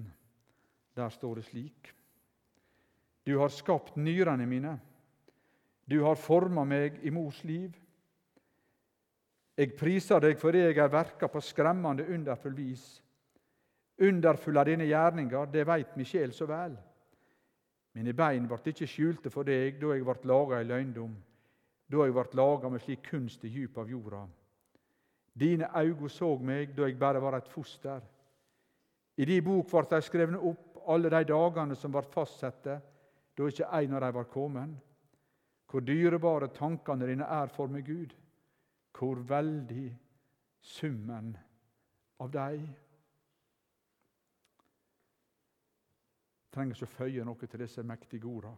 der 0.96 1.10
står 1.12 1.36
det 1.40 1.46
slik.: 1.48 1.92
Du 3.26 3.38
har 3.40 3.52
skapt 3.52 3.96
nyrene 3.96 4.48
mine, 4.48 4.80
du 5.84 6.04
har 6.04 6.16
forma 6.16 6.64
meg 6.64 7.00
i 7.04 7.12
mors 7.12 7.44
liv. 7.44 7.76
Jeg 9.62 9.76
priser 9.78 10.24
deg 10.24 10.40
fordi 10.42 10.64
jeg 10.64 10.78
er 10.82 10.90
verka 10.90 11.28
på 11.30 11.42
skremmende 11.46 12.08
underfull 12.10 12.56
vis. 12.58 12.86
Underfull 14.02 14.58
av 14.58 14.66
dine 14.66 14.88
gjerninger, 14.90 15.50
det 15.54 15.68
veit 15.70 15.92
mi 15.98 16.06
sjel 16.08 16.32
så 16.34 16.48
vel. 16.50 16.74
Mine 17.94 18.14
bein 18.18 18.48
ble 18.50 18.72
ikke 18.72 18.88
skjulte 18.90 19.30
for 19.30 19.46
deg 19.46 19.78
da 19.78 19.92
jeg 19.94 20.06
ble 20.08 20.32
laga 20.32 20.62
i 20.62 20.66
løgndom, 20.66 21.12
da 21.92 22.08
jeg 22.08 22.16
ble 22.16 22.40
laga 22.40 22.72
med 22.72 22.82
slik 22.82 23.04
kunst 23.10 23.44
i 23.46 23.52
djup 23.54 23.78
av 23.78 23.92
jorda. 23.92 24.22
Dine 25.38 25.70
øyne 25.78 26.10
så 26.10 26.32
meg 26.42 26.74
da 26.76 26.88
jeg 26.88 26.98
bare 27.00 27.22
var 27.22 27.38
et 27.38 27.52
foster. 27.52 28.02
I 29.18 29.28
de 29.28 29.42
bok 29.46 29.70
ble 29.70 29.84
dei 29.92 30.02
skrevne 30.02 30.40
opp, 30.40 30.80
alle 30.90 31.12
de 31.14 31.22
dagene 31.30 31.78
som 31.78 31.94
ble 31.94 32.02
fastsette, 32.10 32.80
da 33.38 33.52
ikke 33.52 33.70
en 33.78 33.94
av 33.94 34.02
dei 34.02 34.12
var 34.16 34.32
kommet. 34.32 34.74
Hvor 35.70 35.86
dyrebare 35.86 36.50
tankene 36.56 37.08
dine 37.08 37.30
er 37.30 37.54
for 37.54 37.70
meg, 37.70 37.86
Gud. 37.86 38.16
Hvor 38.98 39.16
veldig 39.16 40.00
summen 40.62 41.38
av. 42.20 42.36
Jeg 42.36 42.68
trenger 46.52 46.76
ikke 46.76 46.86
å 46.90 46.94
føye 46.98 47.26
noe 47.26 47.48
til 47.48 47.64
disse 47.64 47.84
mektige 47.84 48.30
ordene. 48.30 48.58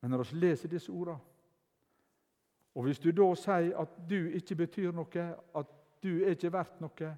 Men 0.00 0.12
når 0.12 0.26
vi 0.30 0.40
leser 0.42 0.70
disse 0.70 0.92
ordene, 0.92 1.20
og 2.76 2.84
hvis 2.84 3.00
du 3.00 3.08
da 3.16 3.30
sier 3.40 3.72
at 3.80 3.94
du 4.08 4.18
ikke 4.36 4.58
betyr 4.60 4.92
noe, 4.92 5.22
at 5.56 5.70
du 6.02 6.10
er 6.18 6.34
ikke 6.34 6.52
verdt 6.52 6.82
noe, 6.84 7.12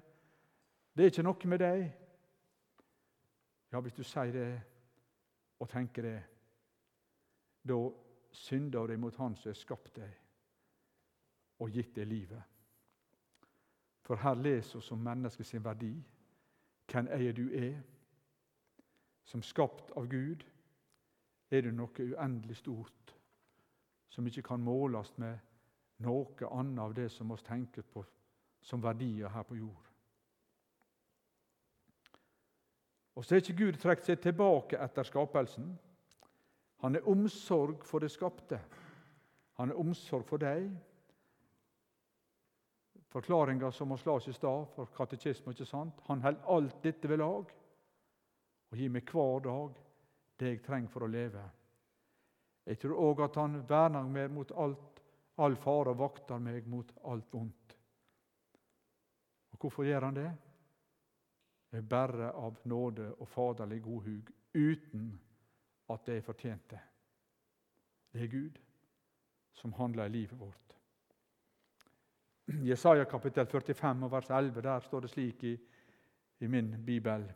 det 0.95 1.03
er 1.03 1.11
ikke 1.11 1.25
noe 1.27 1.51
med 1.51 1.59
deg. 1.59 1.83
Ja, 3.73 3.81
hvis 3.83 3.97
du 3.97 4.03
sier 4.07 4.31
det 4.33 4.47
og 5.59 5.67
tenker 5.69 6.07
det, 6.07 6.15
da 7.67 7.81
synder 8.31 8.87
du 8.87 8.95
mot 8.97 9.15
Han 9.19 9.35
som 9.35 9.51
har 9.51 9.59
skapt 9.59 9.99
deg 9.99 10.28
og 11.59 11.71
gitt 11.71 11.95
deg 11.95 12.07
livet. 12.07 12.43
For 14.05 14.15
her 14.15 14.35
leser 14.35 14.79
vi 14.79 14.93
om 14.95 15.03
mennesket 15.05 15.45
sin 15.45 15.63
verdi, 15.63 15.93
hvem 16.91 17.09
eier 17.13 17.33
du 17.33 17.49
er. 17.53 17.81
Som 19.23 19.43
skapt 19.45 19.91
av 19.97 20.07
Gud 20.09 20.41
er 21.51 21.61
du 21.61 21.71
noe 21.71 22.05
uendelig 22.05 22.57
stort, 22.57 23.13
som 24.09 24.25
ikke 24.27 24.47
kan 24.47 24.63
måles 24.63 25.11
med 25.17 25.37
noe 26.01 26.49
annet 26.49 26.81
av 26.81 26.95
det 26.97 27.11
som 27.13 27.29
vi 27.29 27.37
tenker 27.45 27.85
på 27.85 28.05
som 28.61 28.81
verdier 28.83 29.29
her 29.29 29.43
på 29.43 29.55
jord. 29.55 29.85
Og 33.15 33.25
så 33.25 33.35
har 33.35 33.43
ikke 33.43 33.65
Gud 33.65 33.77
trukket 33.79 34.07
seg 34.07 34.21
tilbake 34.23 34.79
etter 34.79 35.03
skapelsen. 35.03 35.73
Han 36.79 36.95
er 36.95 37.07
omsorg 37.09 37.83
for 37.83 37.99
det 37.99 38.11
skapte. 38.13 38.59
Han 39.59 39.71
er 39.73 39.79
omsorg 39.79 40.23
for 40.27 40.39
deg. 40.39 40.69
Forklaringa 43.09 43.71
som 43.71 43.89
vi 43.89 43.97
las 44.05 44.27
i 44.27 44.33
stad 44.33 44.67
for 44.75 44.89
katekisme, 44.93 45.53
ikke 45.53 45.65
sant? 45.65 46.01
Han 46.07 46.21
holder 46.21 46.51
alt 46.55 46.83
dette 46.83 47.09
ved 47.09 47.17
lag 47.17 47.53
og 48.69 48.77
gir 48.77 48.91
meg 48.93 49.09
hver 49.09 49.41
dag 49.45 49.79
det 50.39 50.51
jeg 50.51 50.61
trenger 50.65 50.93
for 50.93 51.05
å 51.05 51.09
leve. 51.09 51.41
Jeg 52.69 52.77
tror 52.79 53.01
òg 53.01 53.23
at 53.25 53.39
han 53.41 53.57
verner 53.67 54.05
meg 54.05 54.29
mot 54.31 54.51
alt, 54.51 55.01
all 55.41 55.57
fare 55.57 55.95
og 55.95 56.03
vakter 56.03 56.37
meg 56.43 56.67
mot 56.69 56.91
alt 57.09 57.33
vondt. 57.33 57.75
Og 59.51 59.65
Hvorfor 59.65 59.89
gjør 59.89 60.05
han 60.05 60.19
det? 60.19 60.29
er 61.71 61.81
bare 61.81 62.31
av 62.33 62.57
nåde 62.65 63.11
og 63.19 63.27
faderlig 63.29 63.81
godhug, 63.85 64.31
uten 64.53 65.11
at 65.89 66.05
det 66.05 66.17
er 66.17 66.25
fortjent 66.25 66.71
det. 66.71 66.81
Det 68.13 68.23
er 68.23 68.31
Gud 68.31 68.57
som 69.53 69.73
handler 69.77 70.09
i 70.09 70.15
livet 70.17 70.39
vårt. 70.39 70.78
Jesaja 72.49 73.05
kapittel 73.05 73.45
45 73.45 74.03
og 74.03 74.11
vers 74.11 74.29
11, 74.29 74.61
der 74.61 74.79
står 74.79 74.99
det 75.05 75.09
slik 75.09 75.43
i, 75.43 75.53
i 76.39 76.47
min 76.47 76.71
bibel. 76.85 77.27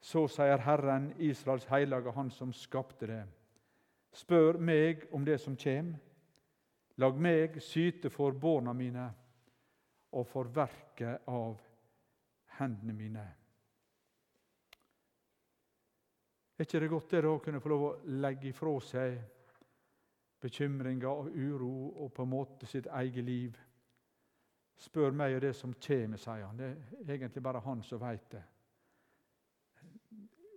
Så 0.00 0.26
sier 0.28 0.60
Herren, 0.60 1.12
Israels 1.18 1.64
hellige, 1.64 2.12
Han 2.12 2.30
som 2.30 2.52
skapte 2.52 3.06
det. 3.06 3.22
Spør 4.12 4.58
meg 4.58 5.06
om 5.12 5.24
det 5.24 5.40
som 5.40 5.56
kjem. 5.56 5.94
Lag 7.00 7.16
meg 7.18 7.56
syte 7.62 8.10
for 8.10 8.36
barna 8.38 8.72
mine 8.72 9.08
og 10.12 10.26
for 10.28 10.52
verket 10.54 11.24
av 11.26 11.56
hendene 12.58 12.94
mine. 12.94 13.24
Er 16.54 16.68
ikke 16.68 16.80
det 16.84 16.90
godt 16.92 17.10
det 17.10 17.24
å 17.26 17.40
kunne 17.42 17.60
få 17.60 17.72
lov 17.72 17.86
å 17.88 17.94
legge 18.22 18.52
ifra 18.52 18.76
seg 18.84 19.16
bekymringer 20.44 21.08
og 21.08 21.32
uro 21.34 21.72
og 22.04 22.12
på 22.14 22.22
en 22.22 22.30
måte 22.30 22.68
sitt 22.70 22.86
eget 22.86 23.24
liv? 23.24 23.56
Spør 24.76 25.14
meg 25.14 25.36
og 25.36 25.44
det 25.44 25.52
som 25.56 25.74
kommer, 25.74 26.18
sier 26.18 26.46
han. 26.46 26.58
Det 26.58 26.70
er 27.04 27.14
egentlig 27.14 27.42
bare 27.42 27.62
han 27.64 27.82
som 27.86 28.00
veit 28.02 28.30
det. 28.32 28.42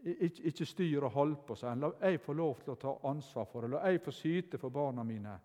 Ik 0.07 0.39
ikke 0.51 0.65
styr 0.65 1.03
og 1.03 1.11
hold 1.11 1.35
på, 1.47 1.55
sier 1.55 1.73
han. 1.73 1.83
La 1.83 1.91
jeg 2.09 2.23
få 2.23 2.33
lov 2.37 2.63
til 2.63 2.73
å 2.73 2.79
ta 2.81 2.95
ansvar 3.09 3.45
for 3.51 3.61
det. 3.61 3.73
La 3.75 3.83
jeg 3.91 4.01
få 4.03 4.13
syte 4.15 4.57
for 4.61 4.73
barna 4.73 5.03
mine 5.03 5.35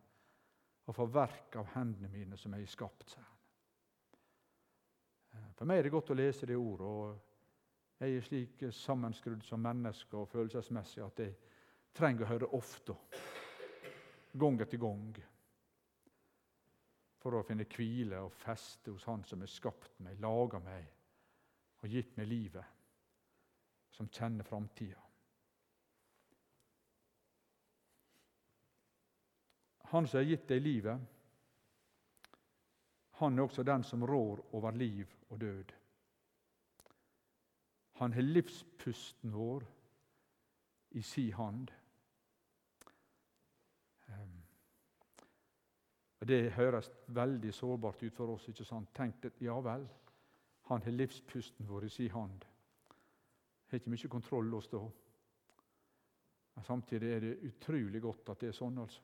og 0.86 0.96
for 0.96 1.10
verk 1.14 1.56
av 1.60 1.68
hendene 1.76 2.10
mine 2.10 2.36
som 2.38 2.54
jeg 2.54 2.64
har 2.64 2.72
skapt, 2.72 3.10
sier 3.10 3.26
han. 3.26 3.32
For 5.56 5.68
meg 5.68 5.78
er 5.78 5.86
det 5.86 5.92
godt 5.94 6.10
å 6.10 6.18
lese 6.18 6.46
det 6.48 6.56
ordet. 6.58 6.86
og 6.86 8.00
jeg 8.02 8.16
er 8.16 8.24
slik 8.26 8.62
sammenskrudd 8.74 9.44
som 9.46 9.62
menneske 9.62 10.16
og 10.18 10.26
følelsesmessig 10.32 11.04
at 11.04 11.20
jeg 11.22 11.34
trenger 11.94 12.24
å 12.24 12.30
høre 12.32 12.48
ofte, 12.58 12.96
gang 14.34 14.58
etter 14.64 14.80
gang, 14.82 15.12
for 17.22 17.38
å 17.38 17.44
finne 17.46 17.68
hvile 17.70 18.18
og 18.24 18.34
feste 18.34 18.90
hos 18.90 19.06
Han 19.06 19.22
som 19.24 19.44
har 19.44 19.50
skapt 19.50 20.00
meg, 20.02 20.18
laga 20.20 20.58
meg 20.62 20.88
og 21.82 21.90
gitt 21.90 22.16
meg 22.18 22.28
livet, 22.30 22.64
som 23.94 24.10
kjenner 24.10 24.46
framtida. 24.46 24.98
Han 29.92 30.06
som 30.08 30.22
har 30.22 30.30
gitt 30.30 30.48
deg 30.48 30.62
livet, 30.64 31.00
han 33.20 33.38
er 33.38 33.44
også 33.44 33.62
den 33.62 33.84
som 33.84 34.06
rår 34.08 34.40
over 34.56 34.74
liv 34.74 35.10
og 35.28 35.40
død. 35.40 35.72
Han 38.00 38.12
har 38.16 38.24
livspusten 38.24 39.34
vår 39.36 39.66
i 40.98 41.02
si 41.06 41.28
hand. 41.30 41.70
Og 46.22 46.28
Det 46.28 46.52
høres 46.54 46.90
veldig 47.06 47.50
sårbart 47.54 48.02
ut 48.02 48.14
for 48.14 48.30
oss. 48.30 48.48
ikke 48.48 48.64
sant? 48.64 48.88
Tenk 48.94 49.16
det, 49.22 49.32
ja 49.40 49.56
vel, 49.60 49.88
han 50.70 50.82
har 50.82 50.94
livspusten 50.94 51.66
vår 51.66 51.84
i 51.84 51.88
si 51.90 52.08
hand. 52.08 52.44
Har 53.66 53.80
ikke 53.80 53.90
mye 53.90 54.08
kontroll 54.08 54.54
oss 54.54 54.68
da. 54.70 54.78
Men 56.54 56.64
samtidig 56.64 57.08
er 57.10 57.20
det 57.20 57.38
utrolig 57.48 58.02
godt 58.02 58.28
at 58.30 58.40
det 58.40 58.52
er 58.52 58.54
sånn, 58.54 58.78
altså. 58.78 59.02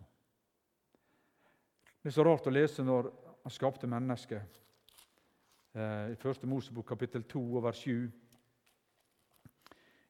Det 1.99 2.13
er 2.13 2.15
så 2.15 2.23
rart 2.23 2.47
å 2.47 2.53
lese 2.55 2.85
når 2.87 3.11
han 3.43 3.51
skapte 3.51 3.91
mennesket. 3.91 4.61
Eh, 5.75 6.13
I 6.13 6.17
1. 6.23 6.47
Mosebok 6.47 6.87
kapittel 6.87 7.25
2 7.27 7.65
vers 7.65 7.81
7. 7.83 8.13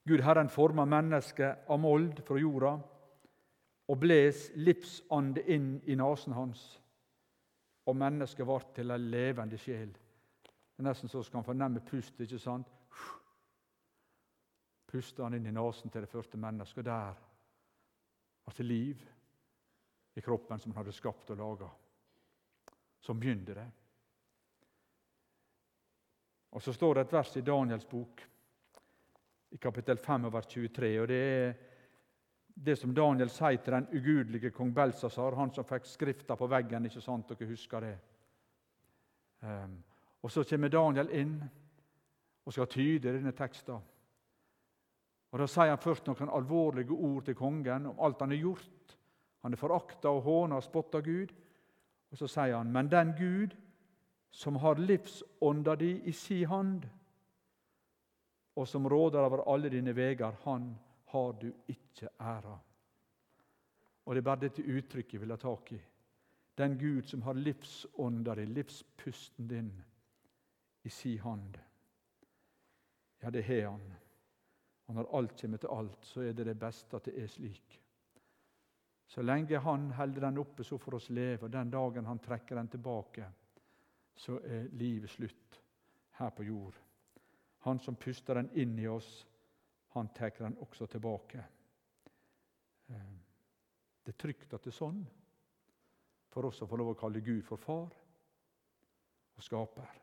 Gud 0.04 0.20
Herren 0.26 0.52
forma 0.52 0.84
mennesket 0.84 1.64
av 1.68 1.80
mold 1.80 2.20
fra 2.26 2.36
jorda. 2.36 2.78
og 3.88 3.96
bles 3.96 4.50
livsande 4.54 5.40
inn 5.48 5.80
i 5.86 5.94
nesen 5.96 6.34
hans, 6.36 6.80
og 7.89 7.97
mennesket 7.97 8.47
ble 8.47 8.59
til 8.76 8.93
ei 8.93 9.01
levende 9.01 9.59
sjel. 9.61 9.93
Det 9.93 10.82
er 10.82 10.86
nesten 10.91 11.11
så 11.11 11.22
skal 11.24 11.41
han 11.41 11.47
fornemme 11.47 11.80
pustet, 11.89 12.26
ikke 12.26 12.41
sant? 12.43 12.68
Puste 14.89 15.24
han 15.24 15.36
inn 15.36 15.49
i 15.49 15.53
nesen 15.53 15.93
til 15.93 16.05
det 16.05 16.11
første 16.12 16.41
mennesket, 16.41 16.78
og 16.78 16.84
der 16.84 17.24
var 18.45 18.57
det 18.57 18.66
liv 18.66 19.05
i 20.16 20.24
kroppen 20.24 20.61
som 20.61 20.72
han 20.72 20.82
hadde 20.82 20.97
skapt 20.97 21.30
og 21.32 21.41
laga. 21.41 21.68
Så 23.01 23.14
begynte 23.14 23.55
det. 23.55 23.66
Og 26.51 26.62
Så 26.62 26.72
står 26.72 26.95
det 26.95 27.01
et 27.07 27.12
vers 27.12 27.36
i 27.36 27.45
Daniels 27.45 27.84
bok, 27.84 28.22
i 29.51 29.57
kapittel 29.57 29.97
5, 29.97 30.32
vers 30.32 30.47
23. 30.47 31.01
og 31.01 31.09
Det 31.09 31.16
er 31.16 31.67
det 32.64 32.76
som 32.76 32.94
Daniel 32.94 33.30
sier 33.30 33.61
til 33.62 33.74
den 33.76 33.86
ugudelige 33.92 34.50
kong 34.50 34.72
Belsasar, 34.74 35.36
han 35.38 35.52
som 35.54 35.66
fikk 35.66 35.86
skrifta 35.86 36.36
på 36.36 36.46
veggen. 36.50 36.86
ikke 36.86 37.00
sant? 37.00 37.28
Dere 37.28 37.48
husker 37.48 37.80
det. 37.80 37.98
Um, 39.42 39.76
og 40.22 40.30
Så 40.30 40.44
kommer 40.44 40.68
Daniel 40.68 41.11
inn 41.14 41.36
og 42.44 42.52
skal 42.52 42.66
tyde 42.66 43.12
denne 43.12 43.32
teksten. 43.32 43.78
Og 45.30 45.38
Da 45.38 45.46
sier 45.46 45.68
han 45.68 45.78
først 45.78 46.06
noen 46.06 46.32
alvorlige 46.32 46.92
ord 46.92 47.24
til 47.24 47.34
kongen 47.34 47.86
om 47.86 48.00
alt 48.00 48.20
han 48.20 48.30
har 48.30 48.42
gjort. 48.42 48.96
Han 49.42 49.52
er 49.52 49.56
forakta 49.61 50.11
og 50.11 50.22
håna 50.22 50.56
og 50.56 50.62
spotta 50.62 51.00
Gud. 51.00 51.32
Og 52.11 52.18
så 52.18 52.26
sier 52.26 52.56
han, 52.56 52.72
men 52.72 52.90
den 52.90 53.12
Gud 53.18 53.54
som 54.30 54.56
har 54.56 54.74
livsånda 54.74 55.76
di 55.76 56.00
i 56.04 56.12
si 56.12 56.44
hand, 56.44 56.88
og 58.56 58.68
som 58.68 58.88
råder 58.88 59.18
over 59.18 59.44
alle 59.54 59.68
dine 59.68 59.96
veger, 59.96 60.32
han 60.44 60.74
har 61.09 61.32
du 61.40 61.52
ikke 61.68 62.09
æra. 62.20 62.59
Og 64.04 64.14
Det 64.14 64.20
er 64.20 64.24
bare 64.24 64.40
dette 64.40 64.62
uttrykket 64.62 65.12
jeg 65.12 65.20
vil 65.20 65.30
ha 65.30 65.36
tak 65.36 65.72
i. 65.72 65.80
Den 66.59 66.78
Gud 66.78 67.02
som 67.06 67.22
har 67.22 67.36
livsånda 67.36 68.34
di, 68.34 68.44
livspusten 68.46 69.48
din, 69.48 69.72
i 70.82 70.88
si 70.88 71.16
hand. 71.16 71.59
Ja, 73.22 73.30
det 73.30 73.44
har 73.44 73.70
han. 73.70 73.92
Og 74.86 74.94
når 74.94 75.11
alt 75.16 75.40
kommer 75.40 75.59
til 75.59 75.68
alt, 75.72 76.04
så 76.04 76.20
er 76.20 76.32
det 76.32 76.46
det 76.46 76.59
beste 76.59 76.96
at 76.96 77.04
det 77.04 77.22
er 77.22 77.26
slik. 77.26 77.80
Så 79.09 79.22
lenge 79.22 79.59
Han 79.59 79.90
holder 79.90 80.20
den 80.20 80.38
oppe, 80.38 80.64
så 80.64 80.78
får 80.78 80.94
oss 80.94 81.11
leve. 81.11 81.44
Og 81.44 81.52
den 81.52 81.70
dagen 81.70 82.06
Han 82.06 82.18
trekker 82.18 82.56
den 82.56 82.68
tilbake, 82.68 83.26
så 84.14 84.40
er 84.44 84.68
livet 84.72 85.11
slutt 85.11 85.61
her 86.11 86.30
på 86.30 86.42
jord. 86.42 86.74
Han 87.59 87.78
som 87.78 87.96
puster 87.96 88.34
den 88.34 88.50
inn 88.54 88.78
i 88.78 88.86
oss, 88.86 89.26
han 89.95 90.09
tar 90.14 90.34
den 90.39 90.57
også 90.61 90.86
tilbake. 90.86 91.45
Eh, 92.89 93.14
det 94.05 94.14
er 94.14 94.20
trygt 94.20 94.53
at 94.55 94.64
det 94.64 94.72
er 94.72 94.78
sånn 94.78 95.01
for 96.32 96.49
oss 96.49 96.62
å 96.62 96.68
få 96.68 96.76
lov 96.78 96.93
å 96.93 96.99
kalle 96.99 97.24
Gud 97.24 97.43
for 97.47 97.61
far 97.61 97.89
og 99.39 99.45
skaper. 99.45 99.95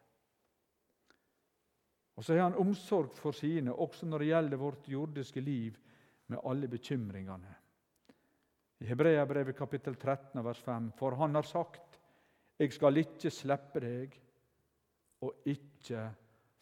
Og 2.16 2.24
så 2.24 2.34
har 2.34 2.46
han 2.48 2.60
omsorg 2.60 3.14
for 3.18 3.36
sine, 3.36 3.74
også 3.74 4.08
når 4.08 4.24
det 4.24 4.30
gjelder 4.30 4.62
vårt 4.62 4.88
jordiske 4.88 5.42
liv, 5.44 5.82
med 6.28 6.42
alle 6.42 6.68
bekymringene. 6.68 7.52
I 8.82 8.88
Hebreabrevet 8.90 9.58
kapittel 9.58 9.94
13 9.96 10.42
vers 10.44 10.62
5.: 10.66 10.92
For 10.98 11.16
han 11.20 11.36
har 11.36 11.46
sagt:" 11.46 12.00
Jeg 12.58 12.72
skal 12.74 12.98
ikke 12.98 13.30
slippe 13.30 13.82
deg 13.84 14.14
og 15.28 15.48
ikke 15.52 16.06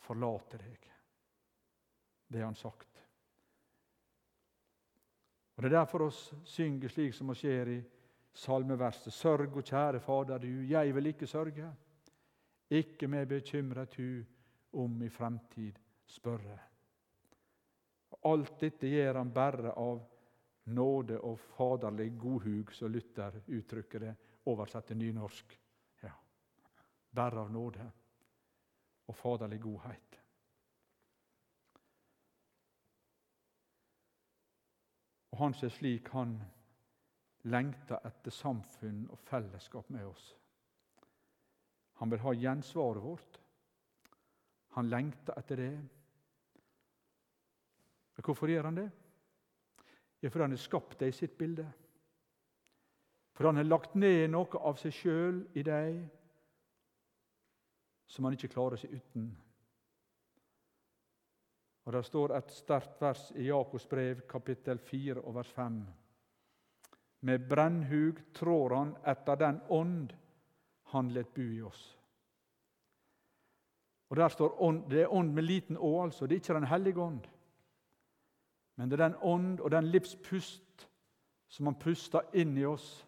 forlate 0.02 0.58
deg. 0.58 0.88
Det 2.28 2.40
har 2.42 2.50
han 2.50 2.58
sagt. 2.58 2.93
Og 5.56 5.64
Det 5.64 5.70
er 5.70 5.78
derfor 5.78 6.08
oss 6.08 6.34
synger 6.50 6.90
slik 6.90 7.14
som 7.14 7.30
vi 7.30 7.36
ser 7.36 7.70
i 7.70 7.80
salmeverset. 8.34 9.14
Sørg 9.14 9.58
og 9.58 9.64
kjære 9.64 10.00
Fader 10.00 10.42
du, 10.42 10.64
jeg 10.66 10.96
vil 10.96 11.12
ikke 11.12 11.28
sørge. 11.28 11.70
Ikke 12.70 13.08
meg 13.08 13.28
bekymret 13.30 13.96
hu 13.96 14.24
om 14.82 15.02
i 15.06 15.10
fremtid 15.10 15.78
spørre. 16.10 16.58
Alt 18.26 18.60
dette 18.62 18.88
gjør 18.88 19.20
han 19.20 19.34
bare 19.34 19.74
av 19.78 20.02
nåde 20.74 21.20
og 21.20 21.40
faderlig 21.58 22.14
godhug, 22.18 22.72
som 22.72 22.92
Luther 22.92 23.42
uttrykker 23.48 24.00
det, 24.00 24.14
oversatt 24.46 24.88
til 24.88 24.98
nynorsk. 24.98 25.60
Ja. 26.04 26.14
Bare 27.12 27.44
av 27.44 27.52
nåde 27.52 27.86
og 29.08 29.16
faderlig 29.16 29.60
godhet. 29.62 30.23
Og 35.34 35.40
han 35.40 35.56
ser 35.58 35.74
slik 35.74 36.12
han 36.14 36.38
lengter 37.50 38.06
etter 38.06 38.32
samfunn 38.32 39.08
og 39.10 39.20
fellesskap 39.26 39.90
med 39.92 40.06
oss. 40.06 40.28
Han 42.00 42.12
vil 42.14 42.22
ha 42.22 42.34
gjensvaret 42.38 43.04
vårt. 43.04 43.40
Han 44.78 44.90
lengter 44.90 45.38
etter 45.38 45.60
det. 45.60 45.74
Hvorfor 48.24 48.48
gjør 48.48 48.70
han 48.70 48.78
det? 48.78 48.90
Ja, 50.22 50.30
fordi 50.30 50.46
han 50.46 50.54
har 50.56 50.62
skapt 50.62 51.00
deg 51.02 51.12
i 51.12 51.18
sitt 51.18 51.34
bilde. 51.38 51.66
For 53.34 53.50
han 53.50 53.58
har 53.58 53.66
lagt 53.68 53.98
ned 53.98 54.30
noe 54.32 54.62
av 54.62 54.78
seg 54.80 54.94
sjøl 54.96 55.42
i 55.58 55.66
deg 55.66 55.98
som 58.08 58.28
han 58.28 58.38
ikke 58.38 58.54
klarer 58.54 58.78
seg 58.78 58.94
uten. 58.94 59.32
Og 61.84 61.94
Det 61.94 62.06
står 62.06 62.36
et 62.38 62.52
sterkt 62.52 63.02
vers 63.02 63.32
i 63.36 63.48
Jakobs 63.48 63.88
brev, 63.88 64.22
kapittel 64.30 64.80
4 64.80 65.22
og 65.22 65.36
vers 65.36 65.52
5. 65.52 65.82
Med 67.22 67.50
brennhug 67.50 68.20
trår 68.34 68.76
han 68.76 68.96
etter 69.08 69.36
den 69.36 69.60
ånd 69.70 70.14
han 70.94 71.10
let 71.10 71.34
bu 71.34 71.44
i 71.44 71.62
oss. 71.62 71.84
Og 74.10 74.18
der 74.18 74.30
står 74.30 74.62
ånd, 74.62 74.90
Det 74.90 75.02
er 75.02 75.14
ånd 75.14 75.34
med 75.34 75.44
liten 75.44 75.78
å, 75.78 76.04
altså. 76.04 76.28
Det 76.28 76.36
er 76.36 76.40
ikke 76.40 76.54
Den 76.54 76.64
hellige 76.64 77.02
ånd. 77.02 77.28
Men 78.76 78.90
det 78.90 79.00
er 79.00 79.10
den 79.10 79.18
ånd 79.22 79.60
og 79.60 79.72
den 79.72 79.86
livspust 79.92 80.88
som 81.48 81.66
han 81.66 81.76
puster 81.76 82.22
inn 82.34 82.58
i 82.58 82.66
oss, 82.66 83.06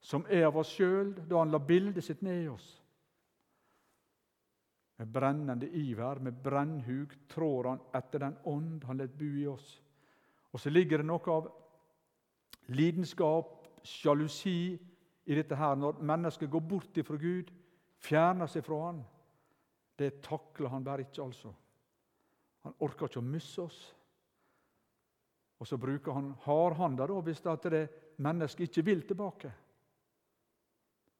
som 0.00 0.26
er 0.30 0.46
av 0.46 0.56
oss 0.56 0.68
sjøl, 0.68 1.14
da 1.28 1.38
han 1.38 1.50
la 1.50 1.58
bildet 1.58 2.04
sitt 2.04 2.22
ned 2.22 2.44
i 2.44 2.48
oss. 2.48 2.81
Med 5.02 5.10
brennende 5.10 5.66
iver, 5.66 6.20
med 6.22 6.36
brennhug, 6.44 7.10
trår 7.26 7.66
han 7.72 7.80
etter 7.98 8.22
den 8.22 8.36
ånd 8.46 8.84
han 8.86 9.02
let 9.02 9.16
bo 9.18 9.26
i 9.26 9.48
oss. 9.50 9.72
Og 10.54 10.60
så 10.62 10.70
ligger 10.70 11.02
det 11.02 11.08
noe 11.08 11.32
av 11.32 11.48
lidenskap, 12.70 13.56
sjalusi, 13.82 14.78
i 15.24 15.34
dette 15.34 15.58
her, 15.58 15.74
når 15.78 15.98
mennesket 16.02 16.50
går 16.50 16.62
bort 16.66 16.98
ifra 16.98 17.16
Gud, 17.18 17.50
fjerner 18.02 18.50
seg 18.50 18.64
fra 18.66 18.78
Han. 18.84 19.02
Det 19.98 20.22
takler 20.22 20.70
han 20.72 20.84
bare 20.84 21.04
ikke, 21.06 21.22
altså. 21.22 21.52
Han 22.62 22.74
orker 22.82 23.10
ikke 23.10 23.20
å 23.20 23.26
miste 23.26 23.62
oss. 23.62 23.80
Og 25.58 25.68
så 25.68 25.78
bruker 25.78 26.14
han 26.14 26.32
hardhanda 26.42 27.06
hvis 27.22 27.42
det 27.42 27.82
mennesket 28.22 28.68
ikke 28.68 28.86
vil 28.86 29.02
tilbake. 29.06 29.52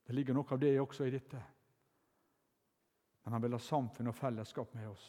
Det 0.07 0.14
ligger 0.14 0.35
noe 0.35 0.51
av 0.51 0.62
det 0.62 0.72
også 0.80 1.07
i 1.07 1.14
dette. 1.14 1.43
Men 3.23 3.37
han 3.37 3.43
vil 3.43 3.55
ha 3.55 3.61
samfunn 3.62 4.11
og 4.11 4.16
fellesskap 4.18 4.75
med 4.75 4.89
oss. 4.91 5.07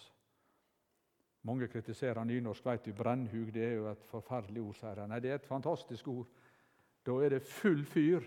Mange 1.43 1.67
kritiserer 1.67 2.23
nynorsk. 2.23 2.65
vet 2.65 2.85
du, 2.85 2.93
Brennhug 2.93 3.51
det 3.53 3.65
er 3.65 3.73
jo 3.75 3.89
et 3.91 4.05
forferdelig 4.07 4.61
ord, 4.61 4.75
sier 4.79 4.95
de. 4.95 5.07
Nei, 5.11 5.19
det 5.19 5.31
er 5.31 5.41
et 5.41 5.49
fantastisk 5.49 6.07
ord. 6.07 6.27
Da 7.03 7.17
er 7.19 7.35
det 7.35 7.43
full 7.43 7.83
fyr 7.85 8.23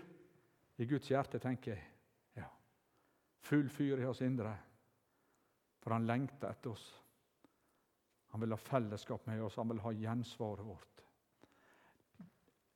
i 0.77 0.85
Guds 0.85 1.09
hjerte, 1.09 1.39
tenker 1.41 1.73
jeg. 1.73 1.87
Ja. 2.37 2.49
Full 3.47 3.69
fyr 3.73 4.03
i 4.03 4.05
oss 4.05 4.21
indre. 4.21 4.53
For 5.81 5.95
han 5.95 6.05
lengter 6.05 6.51
etter 6.51 6.75
oss. 6.75 6.85
Han 8.35 8.43
vil 8.43 8.53
ha 8.53 8.59
fellesskap 8.61 9.25
med 9.25 9.41
oss, 9.41 9.57
han 9.57 9.69
vil 9.71 9.81
ha 9.81 9.95
gjensvaret 9.95 10.67
vårt. 10.67 11.03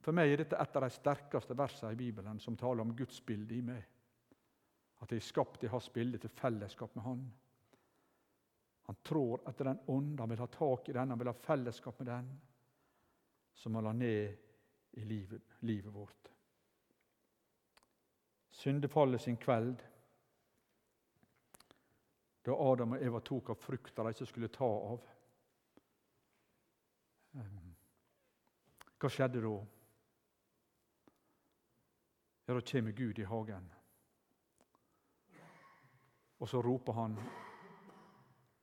For 0.01 0.15
meg 0.17 0.31
er 0.31 0.41
dette 0.41 0.57
et 0.57 0.77
av 0.79 0.87
de 0.87 0.95
sterkeste 0.95 1.53
versene 1.57 1.93
i 1.93 1.99
Bibelen 1.99 2.39
som 2.41 2.57
taler 2.57 2.81
om 2.81 2.95
Guds 2.97 3.19
bilde 3.25 3.53
i 3.53 3.61
meg. 3.61 3.83
At 5.01 5.09
de 5.09 5.17
er 5.17 5.25
skapt 5.25 5.63
i 5.63 5.71
hans 5.71 5.89
bilde 5.89 6.19
til 6.21 6.29
fellesskap 6.29 6.95
med 6.95 7.03
Han. 7.03 7.23
Han 8.89 8.97
trår 9.03 9.43
etter 9.49 9.69
den 9.69 9.79
ånd, 9.87 10.19
han 10.19 10.29
vil 10.29 10.41
ha 10.41 10.47
tak 10.51 10.89
i 10.89 10.93
den, 10.93 11.09
han 11.09 11.19
vil 11.19 11.29
ha 11.29 11.33
fellesskap 11.33 11.99
med 11.99 12.07
den, 12.07 12.31
som 13.53 13.75
han 13.75 13.85
la 13.85 13.93
ned 13.93 14.37
i 14.99 15.05
livet, 15.05 15.57
livet 15.59 15.93
vårt. 15.93 16.31
Syndefallet 18.51 19.21
sin 19.21 19.37
kveld, 19.37 19.83
da 22.41 22.57
Adam 22.57 22.97
og 22.97 23.03
Eva 23.05 23.21
tok 23.21 23.53
av 23.53 23.61
frukta 23.61 24.03
de 24.03 24.13
ikke 24.15 24.27
skulle 24.27 24.49
ta 24.53 24.67
av. 24.67 25.05
Hva 29.01 29.09
skjedde 29.09 29.41
da? 29.45 29.53
Ja, 32.49 32.53
Da 32.57 32.61
kommer 32.61 32.91
Gud 32.91 33.19
i 33.19 33.23
hagen. 33.23 33.69
Og 36.41 36.49
så 36.49 36.61
roper 36.61 36.93
han, 36.93 37.17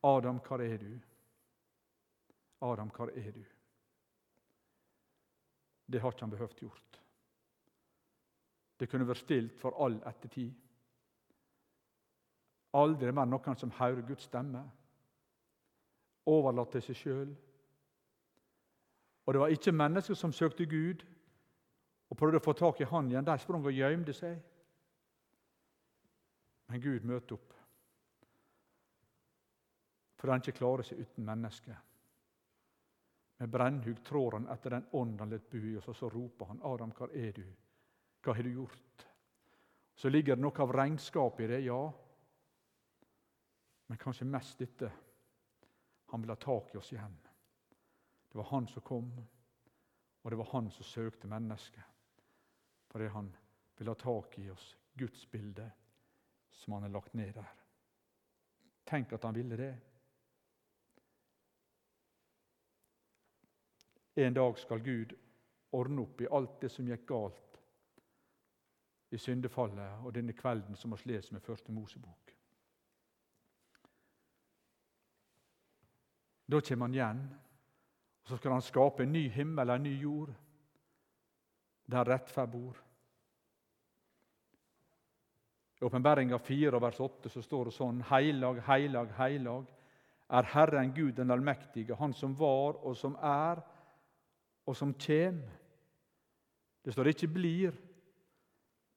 'Adam, 0.02 0.40
hvor 0.46 0.60
er 0.60 0.76
du?' 0.76 1.00
Adam, 2.60 2.88
hvor 2.88 3.06
er 3.06 3.30
du? 3.30 3.44
Det 5.92 6.00
har 6.00 6.10
ikke 6.10 6.20
han 6.20 6.30
behøvd 6.30 6.58
gjort. 6.58 7.00
Det 8.80 8.88
kunne 8.88 9.08
vært 9.08 9.22
stilt 9.22 9.60
for 9.60 9.84
all 9.84 9.96
ettertid. 10.06 10.52
Aldri 12.74 13.12
mer 13.12 13.26
noen 13.26 13.56
som 13.56 13.70
hører 13.70 14.06
Guds 14.06 14.26
stemme, 14.28 14.62
overlatt 16.26 16.72
til 16.72 16.82
seg 16.82 16.96
sjøl. 16.96 17.36
Og 19.26 19.34
det 19.34 19.40
var 19.40 19.54
ikke 19.54 19.72
mennesker 19.72 20.14
som 20.14 20.32
søkte 20.32 20.66
Gud 20.66 21.04
og 22.10 22.16
prøvde 22.16 22.40
å 22.40 22.44
få 22.44 22.52
tak 22.52 22.80
i 22.80 22.88
Han 22.90 23.10
igjen. 23.10 23.24
De 23.24 23.38
sprang 23.38 23.64
og 23.64 23.72
gjemte 23.72 24.12
seg. 24.12 24.38
Men 26.68 26.82
Gud 26.82 27.04
møtte 27.04 27.34
opp. 27.34 27.57
For 30.18 30.32
han 30.32 30.42
ikke 30.42 30.58
klarer 30.58 30.86
seg 30.86 31.00
uten 31.00 31.26
mennesket. 31.26 31.76
Med 33.38 33.50
brennhugg 33.54 34.00
trår 34.04 34.34
han 34.34 34.48
etter 34.50 34.74
den 34.74 34.88
ånd 34.98 35.20
han 35.22 35.30
lot 35.30 35.46
bo 35.50 35.60
i, 35.62 35.76
og 35.78 35.94
så 35.94 36.10
roper 36.10 36.50
han, 36.50 36.62
'Adam, 36.62 36.90
hvor 36.90 37.12
er 37.14 37.32
du? 37.32 37.46
Hva 38.22 38.34
har 38.34 38.42
du 38.42 38.50
gjort?' 38.50 39.06
Så 39.94 40.08
ligger 40.08 40.36
det 40.36 40.42
noe 40.42 40.62
av 40.62 40.72
regnskap 40.72 41.40
i 41.40 41.46
det, 41.46 41.60
ja. 41.66 41.92
Men 43.86 43.98
kanskje 43.98 44.26
mest 44.26 44.58
dette. 44.58 44.90
Han 46.10 46.22
vil 46.22 46.30
ha 46.30 46.36
tak 46.36 46.74
i 46.74 46.78
oss 46.78 46.92
igjen. 46.92 47.18
Det 48.28 48.38
var 48.38 48.44
han 48.50 48.66
som 48.66 48.82
kom, 48.82 49.10
og 50.22 50.30
det 50.30 50.38
var 50.38 50.50
han 50.52 50.70
som 50.70 50.84
søkte 50.84 51.26
mennesket. 51.26 51.82
Fordi 52.88 53.08
han 53.08 53.36
vil 53.78 53.88
ha 53.88 53.94
tak 53.94 54.38
i 54.38 54.50
oss, 54.50 54.76
Guds 54.94 55.26
bilde, 55.30 55.70
som 56.50 56.72
han 56.72 56.82
har 56.82 56.90
lagt 56.90 57.14
ned 57.14 57.34
der. 57.34 57.54
Tenk 58.84 59.12
at 59.12 59.24
han 59.24 59.34
ville 59.34 59.56
det. 59.56 59.74
En 64.18 64.34
dag 64.34 64.58
skal 64.58 64.80
Gud 64.82 65.12
ordne 65.70 66.02
opp 66.02 66.20
i 66.20 66.30
alt 66.34 66.56
det 66.60 66.72
som 66.74 66.88
gikk 66.90 67.04
galt 67.06 67.60
i 69.14 69.20
syndefallet 69.20 70.02
og 70.02 70.10
denne 70.16 70.34
kvelden 70.34 70.76
som 70.76 70.96
vi 70.96 71.12
leser 71.12 71.36
med 71.36 71.44
Første 71.44 71.72
Mosebok. 71.72 72.32
Da 76.48 76.60
kommer 76.64 76.88
han 76.88 76.96
igjen, 76.96 77.22
og 78.24 78.32
så 78.32 78.40
skal 78.40 78.56
han 78.56 78.64
skape 78.64 79.04
en 79.04 79.12
ny 79.12 79.28
himmel 79.30 79.70
en 79.70 79.86
ny 79.86 79.94
jord, 80.00 80.34
der 81.86 82.10
rettferd 82.10 82.50
bor. 82.52 82.82
I 85.78 85.84
Åpenbaringa 85.84 86.38
4, 86.42 86.80
vers 86.80 87.00
8 87.00 87.30
så 87.30 87.42
står 87.44 87.68
det 87.68 87.78
sånn 87.78 88.02
Heilag, 88.10 88.64
heilag, 88.66 89.12
heilag 89.14 89.74
er 90.28 90.54
Herren 90.56 90.90
Gud 90.96 91.14
den 91.16 91.30
allmektige, 91.30 91.94
Han 91.94 92.12
som 92.12 92.34
var 92.34 92.80
og 92.82 92.96
som 92.96 93.14
er 93.22 93.62
og 94.68 94.76
som 94.76 94.92
kjem. 94.94 95.40
Det 96.84 96.92
står 96.92 97.06
ikke 97.06 97.26
'blir', 97.26 97.76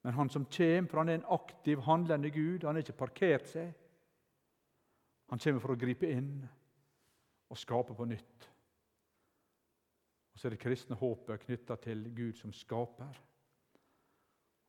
men 0.04 0.14
han 0.14 0.30
som 0.30 0.46
kjem, 0.46 0.88
for 0.88 0.98
han 0.98 1.10
er 1.10 1.14
en 1.14 1.30
aktiv, 1.30 1.80
handlende 1.80 2.32
Gud. 2.32 2.64
Han 2.64 2.76
har 2.76 2.82
ikke 2.82 2.98
parkert 2.98 3.48
seg. 3.48 3.74
Han 5.30 5.40
kommer 5.40 5.60
for 5.60 5.72
å 5.72 5.80
gripe 5.80 6.10
inn 6.10 6.50
og 7.50 7.58
skape 7.58 7.96
på 7.96 8.06
nytt. 8.06 8.50
Og 10.34 10.40
Så 10.40 10.48
er 10.48 10.50
det 10.50 10.60
kristne 10.60 10.96
håpet 10.96 11.40
knytta 11.40 11.76
til 11.76 12.16
Gud 12.16 12.34
som 12.34 12.54
skaper. 12.54 13.22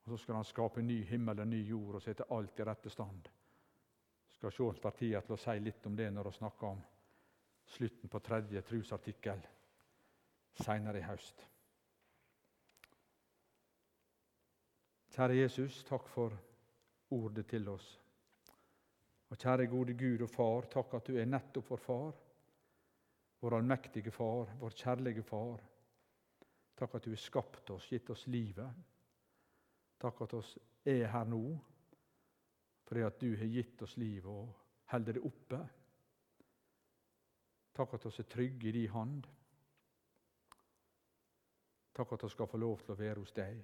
Og 0.04 0.10
Så 0.10 0.16
skal 0.16 0.34
han 0.34 0.44
skape 0.44 0.82
ny 0.82 1.04
himmel 1.04 1.40
og 1.40 1.48
ny 1.48 1.68
jord 1.68 1.94
og 1.94 2.02
sette 2.02 2.24
alt 2.30 2.60
i 2.60 2.64
rette 2.64 2.90
stand. 2.90 3.28
Skal 4.32 4.52
se 4.52 4.80
partiet 4.82 5.24
til 5.24 5.34
å 5.34 5.38
si 5.38 5.58
litt 5.58 5.86
om 5.86 5.96
det 5.96 6.12
når 6.12 6.24
vi 6.24 6.32
snakker 6.32 6.66
om 6.66 6.82
slutten 7.66 8.08
på 8.08 8.18
tredje 8.18 8.62
trusartikkel 8.62 9.42
seinere 10.60 11.00
i 11.00 11.06
høst. 11.06 11.42
Kjære 15.12 15.36
Jesus, 15.36 15.82
takk 15.84 16.06
for 16.08 16.36
ordet 17.12 17.46
til 17.50 17.68
oss. 17.68 17.88
Og 19.28 19.38
kjære 19.40 19.66
gode 19.68 19.96
Gud 19.96 20.24
og 20.24 20.30
Far, 20.30 20.68
takk 20.72 20.94
at 20.96 21.08
du 21.08 21.16
er 21.16 21.28
nettopp 21.28 21.70
vår 21.72 21.80
far, 21.80 22.14
vår 23.40 23.56
allmektige 23.58 24.12
far, 24.12 24.54
vår 24.60 24.76
kjærlige 24.76 25.24
far. 25.24 25.60
Takk 26.76 26.94
at 26.96 27.04
du 27.04 27.10
har 27.10 27.20
skapt 27.20 27.70
oss, 27.70 27.90
gitt 27.92 28.10
oss 28.10 28.26
livet. 28.26 28.80
Takk 30.00 30.24
at 30.24 30.34
oss 30.34 30.56
er 30.84 31.06
her 31.12 31.28
nå 31.28 31.44
fordi 32.92 33.04
at 33.06 33.20
du 33.22 33.30
har 33.40 33.48
gitt 33.48 33.82
oss 33.86 33.94
livet 33.96 34.26
og 34.28 34.48
holder 34.92 35.16
det 35.16 35.22
oppe. 35.24 35.60
Takk 37.72 37.94
at 37.96 38.04
oss 38.10 38.18
er 38.20 38.26
trygge 38.28 38.68
i 38.68 38.72
din 38.76 38.90
hand. 38.92 39.22
Takk 41.92 42.12
at 42.12 42.24
vi 42.24 42.28
skal 42.28 42.48
få 42.48 42.56
lov 42.56 42.80
til 42.80 42.94
å 42.94 42.98
være 42.98 43.20
hos 43.20 43.34
deg. 43.36 43.60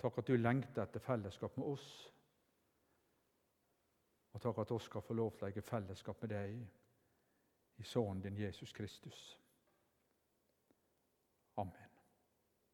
Takk 0.00 0.18
at 0.18 0.26
du 0.26 0.36
lengter 0.36 0.82
etter 0.82 1.00
fellesskap 1.00 1.56
med 1.56 1.70
oss. 1.70 1.86
Og 4.34 4.42
takk 4.42 4.58
at 4.64 4.74
vi 4.74 4.78
skal 4.82 5.06
få 5.06 5.14
lov 5.14 5.32
til 5.32 5.46
å 5.46 5.48
legge 5.48 5.62
fellesskap 5.62 6.22
med 6.22 6.34
deg 6.34 6.58
i 7.78 7.86
Sønnen 7.86 8.22
din 8.22 8.38
Jesus 8.38 8.72
Kristus. 8.72 9.22
Amen. 11.56 11.83